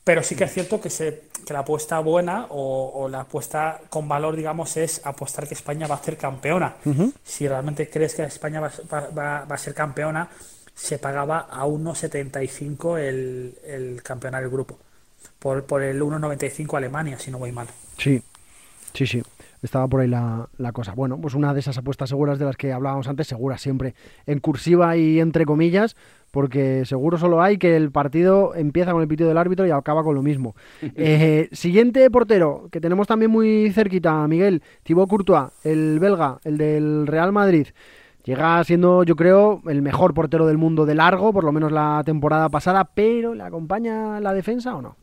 pero 0.03 0.21
sí 0.21 0.35
que 0.35 0.43
es 0.43 0.53
cierto 0.53 0.79
que, 0.79 0.91
se, 0.91 1.23
que 1.47 1.53
la 1.53 1.59
apuesta 1.59 1.97
buena 1.99 2.45
o, 2.49 3.09
la 3.09 3.21
apuesta 3.21 3.81
con 3.89 4.07
valor, 4.07 4.35
digamos, 4.35 4.77
es 4.77 5.01
apostar 5.03 5.47
que 5.47 5.55
España 5.55 5.87
va 5.87 5.95
a 5.95 6.03
ser 6.03 6.15
campeona. 6.15 6.75
Si 7.23 7.47
realmente 7.47 7.89
crees 7.89 8.13
que 8.13 8.23
España 8.23 8.59
va, 8.59 8.71
va, 8.93 9.45
va, 9.45 9.55
a 9.55 9.57
ser 9.57 9.73
campeona, 9.73 10.29
se 10.75 10.99
pagaba 10.99 11.47
a 11.49 11.65
1,75 11.65 12.99
el, 12.99 13.57
el 13.65 14.03
campeonato 14.03 14.43
del 14.43 14.51
grupo. 14.51 14.77
Por, 15.39 15.63
por 15.65 15.81
el 15.81 15.99
1,95 15.99 16.77
Alemania, 16.77 17.17
si 17.17 17.31
no 17.31 17.39
voy 17.39 17.51
mal. 17.51 17.67
Sí, 17.97 18.21
sí, 18.93 19.07
sí 19.07 19.23
estaba 19.61 19.87
por 19.87 20.01
ahí 20.01 20.07
la, 20.07 20.49
la, 20.57 20.71
cosa. 20.71 20.93
Bueno, 20.93 21.19
pues 21.19 21.35
una 21.35 21.53
de 21.53 21.59
esas 21.59 21.77
apuestas 21.77 22.09
seguras 22.09 22.39
de 22.39 22.45
las 22.45 22.57
que 22.57 22.73
hablábamos 22.73 23.07
antes, 23.07 23.27
seguras 23.27 23.61
siempre, 23.61 23.95
en 24.25 24.39
cursiva 24.39 24.97
y 24.97 25.19
entre 25.19 25.45
comillas, 25.45 25.95
porque 26.31 26.85
seguro 26.85 27.17
solo 27.17 27.41
hay 27.41 27.57
que 27.57 27.75
el 27.75 27.91
partido 27.91 28.55
empieza 28.55 28.91
con 28.91 29.01
el 29.01 29.07
pitido 29.07 29.29
del 29.29 29.37
árbitro 29.37 29.67
y 29.67 29.71
acaba 29.71 30.03
con 30.03 30.15
lo 30.15 30.23
mismo. 30.23 30.55
Eh, 31.03 31.49
siguiente 31.51 32.09
portero, 32.11 32.67
que 32.71 32.79
tenemos 32.79 33.07
también 33.07 33.31
muy 33.31 33.71
cerquita, 33.71 34.27
Miguel, 34.27 34.61
Thibaut 34.83 35.09
Courtois, 35.09 35.49
el 35.63 35.99
belga, 35.99 36.39
el 36.43 36.57
del 36.57 37.07
Real 37.07 37.31
Madrid. 37.31 37.67
Llega 38.23 38.63
siendo, 38.63 39.03
yo 39.03 39.15
creo, 39.15 39.61
el 39.67 39.81
mejor 39.81 40.13
portero 40.13 40.45
del 40.45 40.57
mundo 40.57 40.85
de 40.85 40.95
largo, 40.95 41.33
por 41.33 41.43
lo 41.43 41.51
menos 41.51 41.71
la 41.71 42.03
temporada 42.05 42.49
pasada, 42.49 42.85
pero 42.93 43.33
¿le 43.33 43.43
acompaña 43.43 44.19
la 44.19 44.33
defensa 44.33 44.75
o 44.75 44.81
no? 44.81 44.95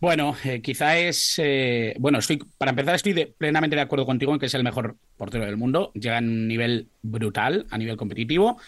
Bueno, 0.00 0.36
eh, 0.44 0.60
quizá 0.60 0.98
es. 0.98 1.34
Eh, 1.38 1.94
bueno, 1.98 2.18
estoy, 2.18 2.38
para 2.58 2.70
empezar, 2.70 2.94
estoy 2.94 3.34
plenamente 3.38 3.76
de 3.76 3.82
acuerdo 3.82 4.04
contigo 4.04 4.32
en 4.32 4.38
que 4.38 4.46
es 4.46 4.54
el 4.54 4.62
mejor 4.62 4.96
portero 5.16 5.46
del 5.46 5.56
mundo. 5.56 5.90
Llega 5.94 6.18
en 6.18 6.28
un 6.28 6.48
nivel 6.48 6.88
brutal, 7.02 7.66
a 7.70 7.78
nivel 7.78 7.96
competitivo, 7.96 8.58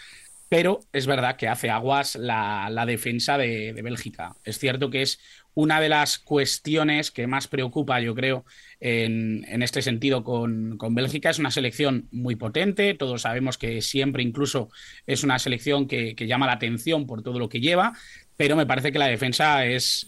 pero 0.49 0.79
es 0.91 1.05
verdad 1.05 1.37
que 1.37 1.47
hace 1.47 1.69
aguas 1.69 2.15
la, 2.15 2.83
defensa 2.87 3.37
de, 3.37 3.79
Bélgica. 3.83 4.35
Es 4.43 4.57
cierto 4.57 4.89
que 4.89 5.03
es 5.03 5.19
una 5.53 5.79
de 5.79 5.89
las 5.89 6.17
cuestiones 6.17 7.11
que 7.11 7.27
más 7.27 7.47
preocupa, 7.47 7.99
yo 7.99 8.15
creo, 8.15 8.45
en, 8.79 9.61
este 9.61 9.83
sentido 9.83 10.23
con, 10.23 10.77
Bélgica. 10.95 11.29
Es 11.29 11.37
una 11.37 11.51
selección 11.51 12.07
muy 12.11 12.35
potente, 12.35 12.95
todos 12.95 13.21
sabemos 13.21 13.59
que 13.59 13.81
siempre 13.81 14.23
incluso 14.23 14.69
es 15.05 15.23
una 15.23 15.37
selección 15.37 15.87
que, 15.87 16.15
llama 16.15 16.47
la 16.47 16.53
atención 16.53 17.05
por 17.05 17.21
todo 17.21 17.37
lo 17.37 17.47
que 17.47 17.59
lleva, 17.59 17.93
pero 18.35 18.55
me 18.55 18.65
parece 18.65 18.91
que 18.91 18.99
la 18.99 19.07
defensa 19.07 19.65
es, 19.67 20.07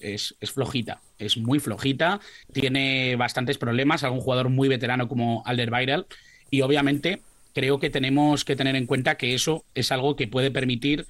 flojita, 0.54 1.02
es 1.26 1.38
muy 1.38 1.60
flojita, 1.60 2.20
tiene 2.52 3.16
bastantes 3.16 3.58
problemas, 3.58 4.04
algún 4.04 4.22
jugador 4.22 4.50
muy 4.50 4.68
veterano 4.68 5.08
como 5.08 5.44
Alderweireld, 5.46 6.06
y 6.50 6.62
obviamente 6.62 7.22
creo 7.54 7.80
que 7.80 7.90
tenemos 7.90 8.46
que 8.46 8.56
tener 8.56 8.76
en 8.76 8.86
cuenta 8.86 9.16
que 9.16 9.34
eso 9.34 9.66
es 9.76 9.92
algo 9.92 10.16
que 10.16 10.28
puede 10.28 10.52
permitir 10.52 11.06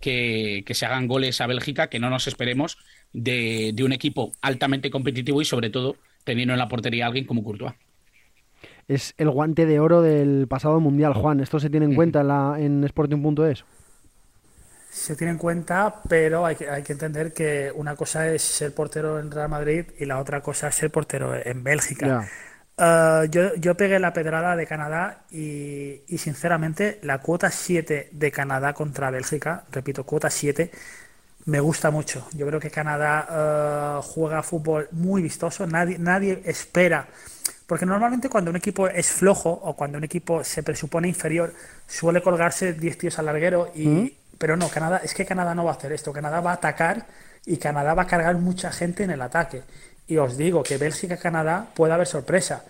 que, 0.00 0.64
se 0.70 0.86
hagan 0.86 1.08
goles 1.08 1.40
a 1.40 1.46
Bélgica, 1.46 1.88
que 1.88 1.98
no 1.98 2.10
nos 2.10 2.26
esperemos 2.26 2.78
de, 3.12 3.74
un 3.84 3.92
equipo 3.92 4.32
altamente 4.42 4.90
competitivo 4.90 5.40
y 5.40 5.44
sobre 5.44 5.70
todo 5.70 5.96
teniendo 6.24 6.54
en 6.54 6.58
la 6.58 6.68
portería 6.68 7.04
a 7.04 7.08
alguien 7.08 7.24
como 7.24 7.42
Courtois 7.44 7.74
es 8.88 9.14
el 9.18 9.30
guante 9.30 9.66
de 9.66 9.80
oro 9.80 10.00
del 10.00 10.46
pasado 10.48 10.78
mundial, 10.80 11.12
Juan. 11.12 11.40
¿Esto 11.40 11.58
se 11.58 11.70
tiene 11.70 11.86
en 11.86 11.94
cuenta 11.94 12.20
en, 12.20 12.28
la, 12.28 12.56
en 12.58 12.84
Sporting.es? 12.84 13.64
Se 14.96 15.14
tiene 15.14 15.32
en 15.32 15.38
cuenta, 15.38 16.00
pero 16.08 16.46
hay 16.46 16.56
que, 16.56 16.70
hay 16.70 16.82
que 16.82 16.94
entender 16.94 17.34
que 17.34 17.70
una 17.74 17.94
cosa 17.94 18.28
es 18.28 18.40
ser 18.40 18.74
portero 18.74 19.20
en 19.20 19.30
Real 19.30 19.50
Madrid 19.50 19.84
y 19.98 20.06
la 20.06 20.18
otra 20.18 20.40
cosa 20.40 20.68
es 20.68 20.74
ser 20.74 20.90
portero 20.90 21.34
en 21.34 21.62
Bélgica. 21.62 22.26
Uh, 22.78 23.24
yo, 23.30 23.54
yo, 23.56 23.74
pegué 23.74 23.98
la 23.98 24.12
pedrada 24.14 24.56
de 24.56 24.66
Canadá 24.66 25.24
y, 25.30 26.02
y, 26.08 26.18
sinceramente 26.18 26.98
la 27.02 27.18
cuota 27.18 27.50
7 27.50 28.08
de 28.10 28.30
Canadá 28.32 28.72
contra 28.72 29.10
Bélgica, 29.10 29.64
repito, 29.70 30.04
cuota 30.04 30.30
7, 30.30 30.70
me 31.44 31.60
gusta 31.60 31.90
mucho. 31.90 32.26
Yo 32.34 32.46
creo 32.46 32.58
que 32.58 32.70
Canadá 32.70 33.98
uh, 33.98 34.02
juega 34.02 34.42
fútbol 34.42 34.88
muy 34.92 35.22
vistoso, 35.22 35.66
nadie, 35.66 35.98
nadie 35.98 36.42
espera. 36.46 37.06
Porque 37.66 37.84
normalmente 37.84 38.28
cuando 38.28 38.50
un 38.50 38.56
equipo 38.56 38.88
es 38.88 39.10
flojo 39.10 39.50
o 39.50 39.74
cuando 39.74 39.98
un 39.98 40.04
equipo 40.04 40.42
se 40.44 40.62
presupone 40.62 41.08
inferior, 41.08 41.52
suele 41.86 42.22
colgarse 42.22 42.72
10 42.72 42.98
tíos 42.98 43.18
al 43.18 43.26
larguero 43.26 43.72
y, 43.74 43.86
¿Mm? 43.86 44.10
Pero 44.38 44.56
no, 44.56 44.68
Canadá, 44.68 45.00
es 45.02 45.14
que 45.14 45.24
Canadá 45.24 45.54
no 45.54 45.64
va 45.64 45.72
a 45.72 45.74
hacer 45.74 45.92
esto. 45.92 46.12
Canadá 46.12 46.40
va 46.40 46.52
a 46.52 46.54
atacar 46.54 47.06
y 47.44 47.56
Canadá 47.56 47.94
va 47.94 48.02
a 48.02 48.06
cargar 48.06 48.36
mucha 48.36 48.70
gente 48.72 49.04
en 49.04 49.10
el 49.10 49.22
ataque. 49.22 49.62
Y 50.06 50.16
os 50.18 50.36
digo 50.36 50.62
que 50.62 50.78
Bélgica-Canadá 50.78 51.66
puede 51.74 51.92
haber 51.92 52.06
sorpresa. 52.06 52.64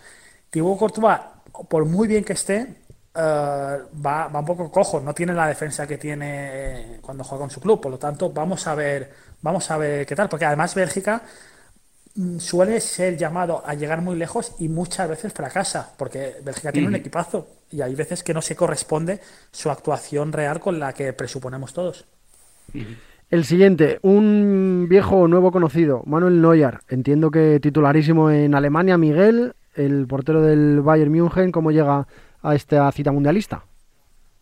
Thibaut 0.51 0.79
Courtois, 0.79 1.21
por 1.69 1.85
muy 1.85 2.09
bien 2.09 2.25
que 2.25 2.35
esté, 2.35 2.61
eh, 2.63 2.69
va, 3.15 4.29
va, 4.29 4.41
un 4.41 4.45
poco 4.47 4.71
cojo, 4.71 5.01
no 5.01 5.15
tiene 5.15 5.33
la 5.33 5.49
defensa 5.49 5.87
que 5.87 5.99
tiene 5.99 6.99
cuando 7.03 7.25
juega 7.25 7.43
con 7.43 7.51
su 7.51 7.61
club. 7.61 7.81
Por 7.81 7.93
lo 7.93 7.99
tanto, 7.99 8.31
vamos 8.31 8.67
a 8.67 8.75
ver, 8.75 9.13
vamos 9.43 9.71
a 9.71 9.77
ver 9.77 10.07
qué 10.07 10.15
tal. 10.15 10.29
Porque 10.29 10.45
además 10.45 10.75
Bélgica 10.75 11.23
mm, 12.15 12.39
suele 12.39 12.81
ser 12.81 13.17
llamado 13.17 13.63
a 13.67 13.75
llegar 13.75 14.01
muy 14.03 14.17
lejos 14.17 14.55
y 14.59 14.69
muchas 14.69 15.09
veces 15.09 15.33
fracasa, 15.33 15.93
porque 15.97 16.37
Bélgica 16.43 16.73
tiene 16.73 16.89
un 16.89 16.95
equipazo 16.95 17.56
y 17.71 17.81
hay 17.81 17.95
veces 17.95 18.23
que 18.23 18.35
no 18.35 18.43
se 18.43 18.57
corresponde 18.57 19.21
su 19.51 19.71
actuación 19.71 20.33
real 20.33 20.61
con 20.61 20.79
la 20.79 20.93
que 20.93 21.13
presuponemos 21.13 21.73
todos. 21.73 22.07
El 23.29 23.45
siguiente, 23.45 23.99
un 24.03 24.87
viejo 24.89 25.17
o 25.17 25.29
nuevo 25.29 25.51
conocido, 25.51 26.03
Manuel 26.07 26.41
Neuer. 26.41 26.81
Entiendo 26.89 27.31
que 27.31 27.59
titularísimo 27.61 28.31
en 28.31 28.55
Alemania, 28.55 28.97
Miguel, 28.99 29.55
el 29.75 30.07
portero 30.07 30.43
del 30.43 30.81
Bayern 30.81 31.11
München, 31.11 31.51
¿cómo 31.51 31.73
llega 31.73 32.07
a 32.43 32.55
esta 32.55 32.91
cita 32.93 33.11
mundialista? 33.11 33.65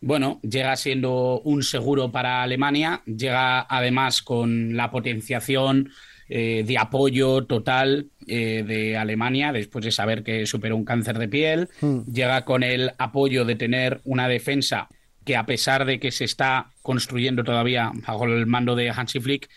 Bueno, 0.01 0.39
llega 0.43 0.75
siendo 0.75 1.41
un 1.41 1.63
seguro 1.63 2.11
para 2.11 2.43
Alemania, 2.43 3.01
llega 3.05 3.65
además 3.67 4.21
con 4.21 4.77
la 4.77 4.91
potenciación 4.91 5.89
eh, 6.27 6.63
de 6.65 6.77
apoyo 6.79 7.45
total 7.45 8.07
eh, 8.25 8.63
de 8.65 8.97
Alemania 8.97 9.51
después 9.51 9.85
de 9.85 9.91
saber 9.91 10.23
que 10.23 10.47
superó 10.47 10.75
un 10.75 10.83
cáncer 10.83 11.19
de 11.19 11.27
piel. 11.27 11.69
Hmm. 11.81 11.99
Llega 12.11 12.45
con 12.45 12.63
el 12.63 12.93
apoyo 12.97 13.45
de 13.45 13.55
tener 13.55 14.01
una 14.05 14.27
defensa 14.27 14.87
que 15.23 15.35
a 15.35 15.45
pesar 15.45 15.85
de 15.85 15.99
que 15.99 16.11
se 16.11 16.25
está 16.25 16.71
construyendo 16.81 17.43
todavía 17.43 17.91
bajo 18.07 18.25
el 18.25 18.47
mando 18.47 18.75
de 18.75 18.89
Hansi 18.89 19.19
Flick, 19.19 19.49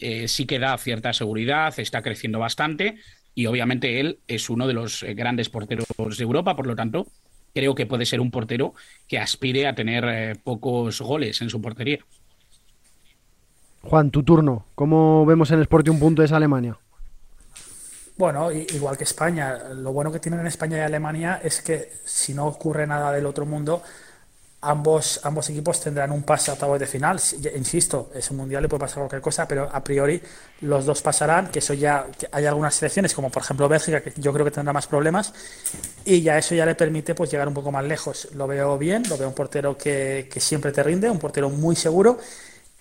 eh, 0.00 0.26
sí 0.26 0.46
que 0.46 0.58
da 0.58 0.76
cierta 0.78 1.12
seguridad, 1.12 1.72
está 1.78 2.02
creciendo 2.02 2.40
bastante 2.40 2.96
y 3.34 3.46
obviamente 3.46 4.00
él 4.00 4.18
es 4.26 4.50
uno 4.50 4.66
de 4.66 4.74
los 4.74 5.04
grandes 5.14 5.48
porteros 5.48 5.86
de 6.16 6.24
Europa, 6.24 6.56
por 6.56 6.66
lo 6.66 6.74
tanto, 6.74 7.06
creo 7.54 7.74
que 7.74 7.86
puede 7.86 8.04
ser 8.04 8.20
un 8.20 8.30
portero 8.30 8.74
que 9.06 9.18
aspire 9.18 9.66
a 9.66 9.74
tener 9.74 10.38
pocos 10.42 11.00
goles 11.00 11.40
en 11.40 11.50
su 11.50 11.60
portería. 11.60 11.98
Juan, 13.88 14.10
tu 14.10 14.24
turno. 14.24 14.66
¿Cómo 14.74 15.24
vemos 15.26 15.50
en 15.52 15.60
Sporting 15.60 15.98
punto 15.98 16.22
es 16.22 16.32
Alemania? 16.32 16.76
Bueno, 18.16 18.50
igual 18.50 18.96
que 18.96 19.04
España. 19.04 19.58
Lo 19.74 19.92
bueno 19.92 20.10
que 20.10 20.18
tienen 20.18 20.40
en 20.40 20.48
España 20.48 20.78
y 20.78 20.80
Alemania 20.80 21.40
es 21.42 21.62
que 21.62 21.92
si 22.04 22.34
no 22.34 22.46
ocurre 22.46 22.86
nada 22.86 23.12
del 23.12 23.26
otro 23.26 23.46
mundo, 23.46 23.82
ambos, 24.62 25.20
ambos 25.22 25.48
equipos 25.50 25.80
tendrán 25.80 26.10
un 26.10 26.24
pase 26.24 26.50
a 26.50 26.54
octavos 26.54 26.80
de 26.80 26.86
final. 26.86 27.20
Insisto, 27.54 28.10
es 28.12 28.28
un 28.32 28.38
mundial 28.38 28.64
y 28.64 28.68
puede 28.68 28.80
pasar 28.80 28.98
cualquier 28.98 29.22
cosa, 29.22 29.46
pero 29.46 29.68
a 29.72 29.84
priori 29.84 30.20
los 30.62 30.84
dos 30.84 31.00
pasarán, 31.00 31.48
que 31.48 31.60
eso 31.60 31.72
ya 31.74 32.06
hay 32.32 32.44
algunas 32.46 32.74
selecciones, 32.74 33.14
como 33.14 33.30
por 33.30 33.42
ejemplo 33.42 33.68
Bélgica, 33.68 34.00
que 34.00 34.12
yo 34.16 34.32
creo 34.32 34.44
que 34.44 34.50
tendrá 34.50 34.72
más 34.72 34.88
problemas, 34.88 35.32
y 36.04 36.22
ya 36.22 36.38
eso 36.38 36.56
ya 36.56 36.66
le 36.66 36.74
permite 36.74 37.14
pues 37.14 37.30
llegar 37.30 37.46
un 37.46 37.54
poco 37.54 37.70
más 37.70 37.84
lejos. 37.84 38.28
Lo 38.34 38.48
veo 38.48 38.78
bien, 38.78 39.04
lo 39.08 39.16
veo 39.16 39.28
un 39.28 39.34
portero 39.34 39.76
que, 39.78 40.28
que 40.32 40.40
siempre 40.40 40.72
te 40.72 40.82
rinde, 40.82 41.08
un 41.08 41.20
portero 41.20 41.50
muy 41.50 41.76
seguro. 41.76 42.18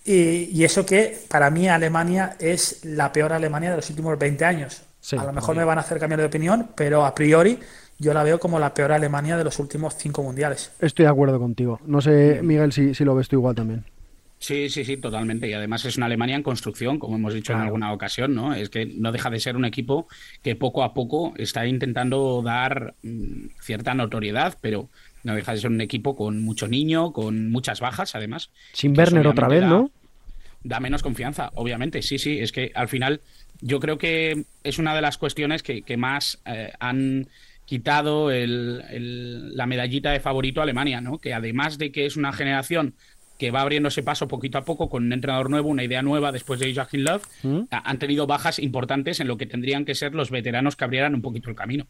Y, 0.06 0.50
y, 0.52 0.64
eso 0.64 0.86
que 0.86 1.18
para 1.28 1.50
mí 1.50 1.68
Alemania 1.68 2.36
es 2.40 2.86
la 2.86 3.12
peor 3.12 3.34
Alemania 3.34 3.72
de 3.72 3.78
los 3.78 3.90
últimos 3.90 4.18
20 4.20 4.46
años. 4.46 4.84
a 5.18 5.26
lo 5.26 5.34
mejor 5.34 5.56
me 5.56 5.64
van 5.64 5.80
a 5.80 5.82
hacer 5.82 6.00
cambiar 6.00 6.20
de 6.20 6.28
opinión, 6.28 6.70
pero 6.76 7.06
a 7.06 7.16
priori 7.16 7.58
yo 7.98 8.14
la 8.14 8.24
veo 8.24 8.40
como 8.40 8.60
la 8.60 8.74
peor 8.74 8.92
Alemania 8.92 9.38
de 9.38 9.44
los 9.44 9.58
últimos 9.60 9.96
cinco 9.96 10.22
mundiales. 10.22 10.72
Estoy 10.80 11.06
de 11.06 11.12
acuerdo 11.12 11.40
contigo. 11.40 11.80
No 11.86 12.02
sé, 12.02 12.42
Miguel, 12.44 12.72
si, 12.72 12.94
si 12.94 13.04
lo 13.04 13.16
ves 13.16 13.28
tú 13.28 13.38
igual 13.38 13.56
también. 13.56 13.84
Sí, 14.38 14.70
sí, 14.70 14.84
sí, 14.84 14.98
totalmente. 14.98 15.48
Y 15.48 15.54
además 15.54 15.86
es 15.86 15.98
una 15.98 16.06
Alemania 16.06 16.36
en 16.36 16.44
construcción, 16.44 17.00
como 17.00 17.16
hemos 17.16 17.34
dicho 17.34 17.54
en 17.54 17.60
alguna 17.60 17.94
ocasión, 17.94 18.36
¿no? 18.36 18.54
Es 18.54 18.70
que 18.70 18.86
no 18.86 19.12
deja 19.12 19.30
de 19.30 19.40
ser 19.40 19.56
un 19.56 19.66
equipo 19.66 20.08
que 20.44 20.56
poco 20.56 20.84
a 20.84 20.94
poco 20.94 21.34
está 21.38 21.66
intentando 21.66 22.42
dar 22.44 22.96
mm, 23.02 23.48
cierta 23.62 23.94
notoriedad, 23.94 24.58
pero 24.62 24.90
no 25.26 25.36
deja 25.36 25.54
de 25.54 25.58
ser 25.58 25.72
un 25.72 25.82
equipo 25.82 26.16
con 26.16 26.44
mucho 26.44 26.68
niño, 26.68 27.12
con 27.12 27.50
muchas 27.50 27.82
bajas, 27.82 28.16
además. 28.16 28.52
Sin 28.74 28.98
Werner 28.98 29.28
otra 29.28 29.48
vez, 29.48 29.64
¿no? 29.64 29.92
Da 30.64 30.80
menos 30.80 31.02
confianza, 31.02 31.52
obviamente. 31.56 32.04
Sí, 32.04 32.20
sí, 32.20 32.40
es 32.40 32.52
que 32.52 32.72
al 32.76 32.88
final 32.88 33.22
yo 33.60 33.80
creo 33.80 33.98
que 33.98 34.46
es 34.64 34.78
una 34.78 34.96
de 34.96 35.02
las 35.02 35.18
cuestiones 35.18 35.64
que, 35.64 35.98
más 35.98 36.42
eh, 36.46 36.72
han 36.80 37.28
quitado 37.66 38.30
la 38.30 39.66
medallita 39.66 40.12
de 40.12 40.20
favorito 40.20 40.60
a 40.60 40.64
Alemania, 40.64 41.02
¿no? 41.02 41.18
Que 41.18 41.34
además 41.34 41.80
de 41.80 41.92
que 41.92 42.06
es 42.06 42.18
una 42.18 42.32
generación 42.32 42.94
que 43.40 43.50
va 43.50 43.62
abriéndose 43.62 44.04
paso 44.04 44.28
poquito 44.28 44.60
a 44.60 44.64
poco 44.64 44.90
con 44.90 45.06
un 45.06 45.14
entrenador 45.14 45.50
nuevo, 45.50 45.70
una 45.70 45.84
idea 45.84 46.04
nueva 46.04 46.32
después 46.32 46.60
de 46.60 46.74
Joachim 46.74 47.02
Love, 47.02 47.24
mm. 47.42 47.62
han 47.72 48.00
tenido 48.00 48.28
bajas 48.28 48.60
importantes 48.60 49.20
en 49.20 49.28
lo 49.28 49.38
que 49.38 49.48
tendrían 49.48 49.86
que 49.86 49.96
ser 49.96 50.14
los 50.14 50.30
veteranos 50.30 50.76
que 50.76 50.86
abrieran 50.86 51.16
un 51.16 51.24
poquito 51.24 51.50
el 51.50 51.56
camino. 51.56 51.88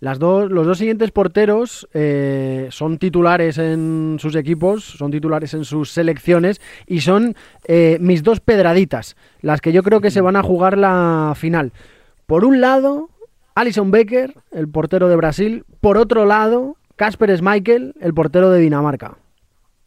Las 0.00 0.18
dos, 0.18 0.50
los 0.50 0.66
dos 0.66 0.78
siguientes 0.78 1.10
porteros 1.10 1.88
eh, 1.94 2.68
son 2.70 2.98
titulares 2.98 3.58
en 3.58 4.16
sus 4.18 4.34
equipos, 4.36 4.84
son 4.84 5.10
titulares 5.10 5.54
en 5.54 5.64
sus 5.64 5.90
selecciones 5.90 6.60
y 6.86 7.00
son 7.00 7.34
eh, 7.66 7.98
mis 8.00 8.22
dos 8.22 8.40
pedraditas, 8.40 9.16
las 9.40 9.60
que 9.60 9.72
yo 9.72 9.82
creo 9.82 10.00
que 10.00 10.10
se 10.10 10.20
van 10.20 10.36
a 10.36 10.42
jugar 10.42 10.78
la 10.78 11.34
final. 11.36 11.72
Por 12.26 12.44
un 12.44 12.60
lado, 12.60 13.10
Alison 13.54 13.90
Becker, 13.90 14.34
el 14.52 14.68
portero 14.68 15.08
de 15.08 15.16
Brasil. 15.16 15.64
Por 15.80 15.98
otro 15.98 16.26
lado, 16.26 16.76
Casper 16.96 17.36
Schmeichel, 17.36 17.94
el 18.00 18.14
portero 18.14 18.50
de 18.50 18.60
Dinamarca. 18.60 19.18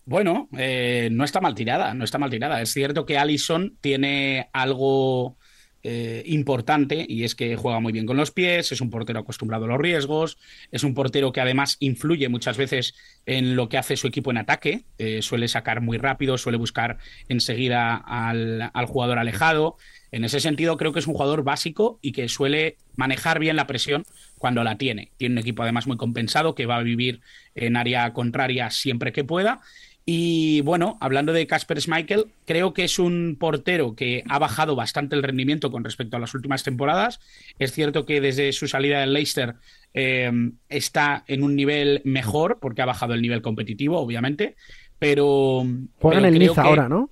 Bueno, 0.06 0.50
eh, 0.58 1.10
no 1.12 1.24
está 1.24 1.39
mal 1.39 1.56
tirada, 1.56 1.93
no 1.93 2.04
está 2.04 2.17
mal 2.17 2.30
tirada. 2.30 2.62
Es 2.62 2.74
cierto 2.74 3.06
que 3.06 3.17
Alison 3.17 3.78
tiene 3.80 4.50
algo 4.52 5.38
eh, 5.86 6.24
importante 6.28 7.06
y 7.08 7.26
es 7.26 7.36
que 7.36 7.58
juega 7.58 7.82
muy 7.82 7.91
bien 7.91 8.06
con 8.06 8.15
los 8.15 8.32
pies, 8.32 8.72
es 8.72 8.80
un 8.80 8.89
portero 8.89 9.19
acostumbrado 9.19 9.65
a 9.65 9.67
los 9.67 9.78
riesgos, 9.78 10.38
es 10.72 10.84
un 10.84 10.93
portero 10.93 11.34
que 11.34 11.41
además 11.41 11.76
influye 11.80 12.30
muchas 12.30 12.56
veces 12.56 12.96
en 13.26 13.58
lo 13.58 13.67
que 13.67 13.78
hace 13.78 13.98
su 13.98 14.08
equipo 14.08 14.32
en 14.32 14.38
ataque, 14.38 14.86
eh, 14.98 15.22
suele 15.22 15.50
sacar 15.50 15.82
muy 15.82 15.98
rápido, 15.98 16.38
suele 16.38 16.58
buscar 16.58 17.00
enseguida 17.28 17.96
al, 17.96 18.72
al 18.74 18.86
jugador 18.86 19.19
alejado. 19.19 19.76
En 20.12 20.24
ese 20.24 20.39
sentido, 20.39 20.78
creo 20.78 20.93
que 20.93 21.00
es 21.00 21.08
un 21.08 21.15
jugador 21.15 21.43
básico 21.43 22.00
y 22.02 22.12
que 22.12 22.30
suele 22.30 22.78
manejar 22.96 23.39
bien 23.39 23.56
la 23.56 23.67
presión 23.67 24.06
cuando 24.38 24.63
la 24.63 24.78
tiene. 24.78 25.12
Tiene 25.17 25.34
un 25.34 25.39
equipo 25.39 25.63
además 25.63 25.88
muy 25.88 25.98
compensado 25.98 26.56
que 26.56 26.65
va 26.65 26.78
a 26.78 26.84
vivir 26.84 27.22
en 27.56 27.76
área 27.76 28.13
contraria 28.13 28.69
siempre 28.69 29.12
que 29.12 29.24
pueda. 29.24 29.62
Y 30.05 30.61
bueno, 30.61 30.97
hablando 30.99 31.31
de 31.31 31.47
Casper 31.47 31.79
Schmeichel, 31.79 32.25
creo 32.45 32.73
que 32.73 32.83
es 32.83 32.99
un 32.99 33.37
portero 33.39 33.95
que 33.95 34.23
ha 34.27 34.37
bajado 34.37 34.75
bastante 34.75 35.15
el 35.15 35.23
rendimiento 35.23 35.71
con 35.71 35.83
respecto 35.83 36.17
a 36.17 36.19
las 36.19 36.33
últimas 36.33 36.63
temporadas. 36.63 37.21
Es 37.57 37.71
cierto 37.71 38.05
que 38.05 38.19
desde 38.19 38.51
su 38.51 38.67
salida 38.67 38.99
del 38.99 39.13
Leicester 39.13 39.55
eh, 39.93 40.29
está 40.67 41.23
en 41.27 41.43
un 41.43 41.55
nivel 41.55 42.01
mejor, 42.03 42.59
porque 42.59 42.81
ha 42.81 42.85
bajado 42.85 43.13
el 43.13 43.21
nivel 43.21 43.41
competitivo, 43.41 43.97
obviamente. 43.99 44.55
Pero. 44.99 45.65
Juega 45.99 46.19
en 46.19 46.25
el 46.25 46.39
Niza 46.39 46.63
ahora, 46.63 46.89
¿no? 46.89 47.09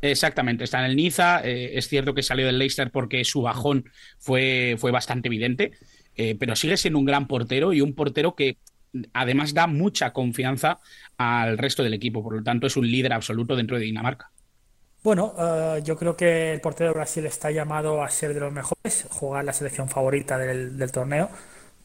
Exactamente, 0.00 0.62
está 0.62 0.78
en 0.78 0.90
el 0.90 0.96
Niza. 0.96 1.40
Eh, 1.44 1.76
es 1.76 1.88
cierto 1.88 2.14
que 2.14 2.22
salió 2.22 2.46
del 2.46 2.58
Leicester 2.58 2.90
porque 2.92 3.24
su 3.24 3.42
bajón 3.42 3.90
fue, 4.18 4.76
fue 4.78 4.92
bastante 4.92 5.28
evidente, 5.28 5.72
eh, 6.14 6.36
pero 6.38 6.54
sigue 6.54 6.76
siendo 6.76 7.00
un 7.00 7.04
gran 7.04 7.26
portero 7.26 7.72
y 7.72 7.80
un 7.80 7.94
portero 7.94 8.36
que 8.36 8.58
además 9.12 9.54
da 9.54 9.66
mucha 9.66 10.12
confianza 10.12 10.78
al 11.16 11.58
resto 11.58 11.82
del 11.82 11.94
equipo. 11.94 12.22
Por 12.22 12.34
lo 12.34 12.42
tanto, 12.42 12.66
es 12.66 12.76
un 12.76 12.90
líder 12.90 13.12
absoluto 13.12 13.56
dentro 13.56 13.78
de 13.78 13.84
Dinamarca. 13.84 14.30
Bueno, 15.02 15.34
eh, 15.38 15.82
yo 15.84 15.96
creo 15.96 16.16
que 16.16 16.52
el 16.52 16.60
portero 16.60 16.90
de 16.90 16.94
Brasil 16.94 17.24
está 17.26 17.50
llamado 17.50 18.02
a 18.02 18.10
ser 18.10 18.34
de 18.34 18.40
los 18.40 18.52
mejores, 18.52 19.06
jugar 19.10 19.44
la 19.44 19.52
selección 19.52 19.88
favorita 19.88 20.38
del, 20.38 20.92
torneo. 20.92 21.30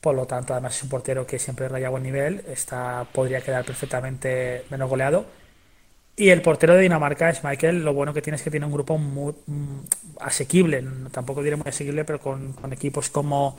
Por 0.02 0.16
lo 0.16 0.26
tanto, 0.26 0.54
además 0.54 0.76
es 0.76 0.84
un 0.84 0.90
portero 0.90 1.26
que 1.26 1.40
siempre 1.40 1.70
raya 1.70 1.90
buen 1.90 2.04
nivel, 2.04 2.44
está, 2.48 3.06
podría 3.14 3.42
quedar 3.42 3.64
perfectamente 3.64 4.66
menos 4.70 4.90
goleado 4.90 5.26
y 6.16 6.30
el 6.30 6.42
portero 6.42 6.76
de 6.76 6.82
Dinamarca 6.82 7.30
es 7.30 7.44
Michael. 7.44 7.84
Lo 7.84 7.94
bueno 7.94 8.14
que 8.14 8.22
tiene 8.22 8.36
es 8.36 8.44
que 8.44 8.52
tiene 8.52 8.66
un 8.66 8.72
grupo 8.72 8.98
muy 8.98 9.34
mm, 9.48 9.80
asequible, 10.20 10.84
tampoco 11.12 11.42
diré 11.42 11.56
muy 11.56 11.68
asequible, 11.68 12.06
pero 12.06 12.20
con, 12.20 12.56
equipos 12.72 13.10
como, 13.10 13.58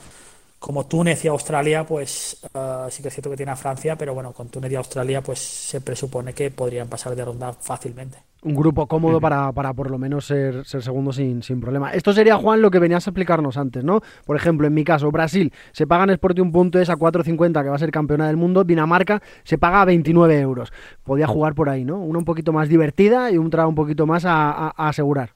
como 0.65 0.87
Túnez 0.87 1.23
y 1.27 1.29
Australia, 1.29 1.85
pues 1.85 2.41
uh, 2.55 2.89
sí 2.89 3.03
que 3.03 3.09
es 3.09 3.15
cierto 3.15 3.29
que 3.29 3.37
tiene 3.37 3.53
a 3.53 3.57
Francia, 3.57 3.97
pero 3.97 4.15
bueno, 4.15 4.33
con 4.33 4.49
Túnez 4.49 4.73
y 4.73 4.77
Australia, 4.77 5.21
pues 5.21 5.39
se 5.39 5.83
presupone 5.83 6.33
que 6.33 6.51
podrían 6.51 6.89
pasar 6.89 7.15
de 7.15 7.23
ronda 7.23 7.53
fácilmente 7.53 8.17
un 8.45 8.55
grupo 8.55 8.87
cómodo 8.87 9.21
para, 9.21 9.51
para, 9.53 9.73
por 9.73 9.91
lo 9.91 9.97
menos 9.99 10.27
ser, 10.27 10.67
ser 10.67 10.83
segundo 10.83 11.13
sin, 11.13 11.43
sin, 11.43 11.63
problema. 11.63 11.93
Esto 11.93 12.13
sería, 12.13 12.37
Juan, 12.37 12.61
lo 12.61 12.71
que 12.71 12.79
venías 12.79 13.07
a 13.07 13.11
explicarnos 13.11 13.57
antes, 13.57 13.83
¿no? 13.83 14.03
Por 14.27 14.37
ejemplo, 14.37 14.67
en 14.67 14.75
mi 14.75 14.85
caso, 14.85 15.11
Brasil 15.11 15.51
se 15.73 15.87
paga 15.87 16.05
en 16.05 16.11
Sporting 16.11 16.43
un 16.43 16.53
punto 16.53 16.79
es 16.79 16.91
a 16.91 16.97
4.50, 16.97 17.63
que 17.63 17.69
va 17.71 17.77
a 17.77 17.79
ser 17.79 17.91
campeona 17.91 18.27
del 18.27 18.37
mundo. 18.37 18.63
Dinamarca 18.63 19.23
se 19.45 19.57
paga 19.57 19.81
a 19.81 19.85
29 19.87 20.39
euros. 20.41 20.75
Podía 21.05 21.27
jugar 21.27 21.55
por 21.55 21.71
ahí, 21.71 21.87
¿no? 21.87 21.99
Una 21.99 22.19
un 22.19 22.27
poquito 22.27 22.53
más 22.53 22.69
divertida 22.69 23.31
y 23.31 23.39
un 23.39 23.49
trago 23.49 23.71
un 23.71 23.75
poquito 23.75 24.07
más 24.07 24.27
a, 24.27 24.69
asegurar. 24.77 25.31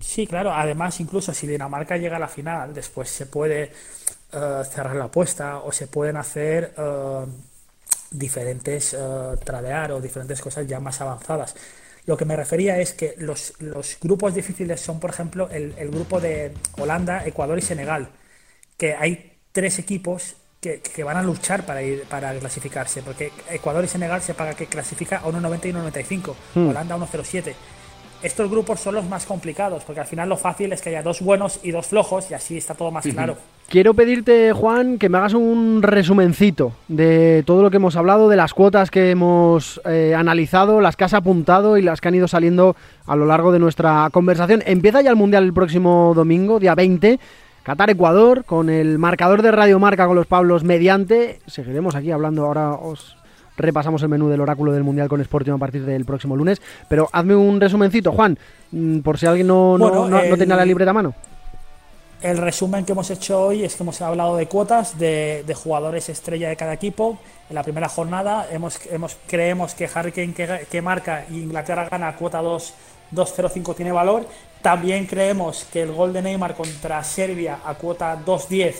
Sí, 0.00 0.26
claro. 0.26 0.52
Además, 0.52 0.98
incluso 0.98 1.32
si 1.32 1.46
Dinamarca 1.46 1.96
llega 1.96 2.16
a 2.16 2.20
la 2.20 2.26
final, 2.26 2.74
después 2.74 3.08
se 3.10 3.26
puede 3.26 3.70
eh, 4.32 4.62
cerrar 4.64 4.96
la 4.96 5.04
apuesta 5.04 5.58
o 5.58 5.72
se 5.72 5.86
pueden 5.86 6.16
hacer... 6.16 6.74
Eh, 6.76 7.26
diferentes 8.12 8.94
uh, 8.94 9.36
tradear 9.38 9.92
o 9.92 10.00
diferentes 10.00 10.40
cosas 10.40 10.66
ya 10.66 10.80
más 10.80 11.00
avanzadas. 11.00 11.54
Lo 12.06 12.16
que 12.16 12.24
me 12.24 12.36
refería 12.36 12.78
es 12.78 12.92
que 12.92 13.14
los, 13.18 13.54
los 13.60 13.96
grupos 14.00 14.34
difíciles 14.34 14.80
son, 14.80 14.98
por 15.00 15.10
ejemplo, 15.10 15.48
el, 15.50 15.74
el, 15.78 15.90
grupo 15.90 16.20
de 16.20 16.52
Holanda, 16.78 17.24
Ecuador 17.26 17.58
y 17.58 17.62
Senegal, 17.62 18.08
que 18.76 18.94
hay 18.94 19.38
tres 19.52 19.78
equipos 19.78 20.34
que, 20.60 20.80
que, 20.80 21.04
van 21.04 21.16
a 21.16 21.22
luchar 21.22 21.64
para 21.64 21.82
ir 21.82 22.04
para 22.04 22.36
clasificarse, 22.38 23.02
porque 23.02 23.32
Ecuador 23.50 23.84
y 23.84 23.88
Senegal 23.88 24.20
se 24.20 24.34
paga 24.34 24.54
que 24.54 24.66
clasifica 24.66 25.18
a 25.18 25.24
1.90 25.24 25.66
y 25.66 25.72
1.95, 25.72 26.34
hmm. 26.54 26.68
Holanda 26.68 26.94
a 26.96 26.98
1.07 26.98 27.54
estos 28.22 28.50
grupos 28.50 28.80
son 28.80 28.94
los 28.94 29.08
más 29.08 29.26
complicados, 29.26 29.82
porque 29.84 30.00
al 30.00 30.06
final 30.06 30.28
lo 30.28 30.36
fácil 30.36 30.72
es 30.72 30.80
que 30.80 30.90
haya 30.90 31.02
dos 31.02 31.20
buenos 31.20 31.60
y 31.62 31.70
dos 31.70 31.86
flojos 31.86 32.30
y 32.30 32.34
así 32.34 32.56
está 32.56 32.74
todo 32.74 32.90
más 32.90 33.04
claro. 33.04 33.36
Quiero 33.68 33.94
pedirte, 33.94 34.52
Juan, 34.52 34.98
que 34.98 35.08
me 35.08 35.18
hagas 35.18 35.32
un 35.32 35.82
resumencito 35.82 36.72
de 36.88 37.42
todo 37.46 37.62
lo 37.62 37.70
que 37.70 37.78
hemos 37.78 37.96
hablado, 37.96 38.28
de 38.28 38.36
las 38.36 38.52
cuotas 38.52 38.90
que 38.90 39.10
hemos 39.10 39.80
eh, 39.86 40.14
analizado, 40.14 40.80
las 40.80 40.96
que 40.96 41.04
has 41.04 41.14
apuntado 41.14 41.78
y 41.78 41.82
las 41.82 42.00
que 42.00 42.08
han 42.08 42.14
ido 42.14 42.28
saliendo 42.28 42.76
a 43.06 43.16
lo 43.16 43.24
largo 43.24 43.50
de 43.50 43.58
nuestra 43.58 44.08
conversación. 44.12 44.62
Empieza 44.66 45.00
ya 45.00 45.10
el 45.10 45.16
Mundial 45.16 45.44
el 45.44 45.54
próximo 45.54 46.12
domingo, 46.14 46.60
día 46.60 46.74
20. 46.74 47.18
Qatar-Ecuador, 47.62 48.44
con 48.44 48.68
el 48.68 48.98
marcador 48.98 49.40
de 49.40 49.52
Radio 49.52 49.78
Marca 49.78 50.06
con 50.06 50.16
los 50.16 50.26
Pablos 50.26 50.64
mediante. 50.64 51.38
Seguiremos 51.46 51.94
aquí 51.94 52.10
hablando, 52.10 52.44
ahora 52.44 52.72
os 52.72 53.16
repasamos 53.56 54.02
el 54.02 54.08
menú 54.08 54.28
del 54.28 54.40
oráculo 54.40 54.72
del 54.72 54.84
Mundial 54.84 55.08
con 55.08 55.20
Sporting 55.20 55.52
a 55.52 55.58
partir 55.58 55.84
del 55.84 56.04
próximo 56.04 56.36
lunes. 56.36 56.60
Pero 56.88 57.08
hazme 57.12 57.34
un 57.34 57.60
resumencito, 57.60 58.12
Juan, 58.12 58.38
mm, 58.70 59.00
por 59.00 59.18
si 59.18 59.26
alguien 59.26 59.46
no, 59.46 59.78
no, 59.78 60.08
no, 60.08 60.36
tenga 60.36 60.56
la 60.56 60.64
libreta 60.64 60.90
a 60.90 60.94
mano. 60.94 61.14
El 62.20 62.38
resumen 62.38 62.84
que 62.84 62.92
hemos 62.92 63.10
hecho 63.10 63.46
hoy 63.46 63.64
es 63.64 63.74
que 63.74 63.82
hemos 63.82 64.00
hablado 64.00 64.36
de 64.36 64.46
cuotas 64.46 64.96
de, 64.96 65.44
jugadores 65.56 66.08
estrella 66.08 66.48
de 66.48 66.56
cada 66.56 66.72
equipo. 66.72 67.18
En 67.48 67.56
la 67.56 67.64
primera 67.64 67.88
jornada 67.88 68.46
hemos, 68.50 68.78
hemos 68.86 69.16
creemos 69.26 69.74
que 69.74 69.90
Harry 69.92 70.12
Kane 70.12 70.32
que, 70.32 70.82
marca 70.82 71.26
y 71.28 71.40
Inglaterra 71.40 71.88
gana 71.90 72.14
cuota 72.14 72.40
2, 72.40 72.74
2.05 73.12 73.74
tiene 73.74 73.90
valor. 73.90 74.24
También 74.62 75.06
creemos 75.06 75.66
que 75.72 75.82
el 75.82 75.90
gol 75.90 76.12
de 76.12 76.22
Neymar 76.22 76.54
contra 76.54 77.02
Serbia 77.02 77.58
a 77.64 77.74
cuota 77.74 78.16
2.10 78.24 78.74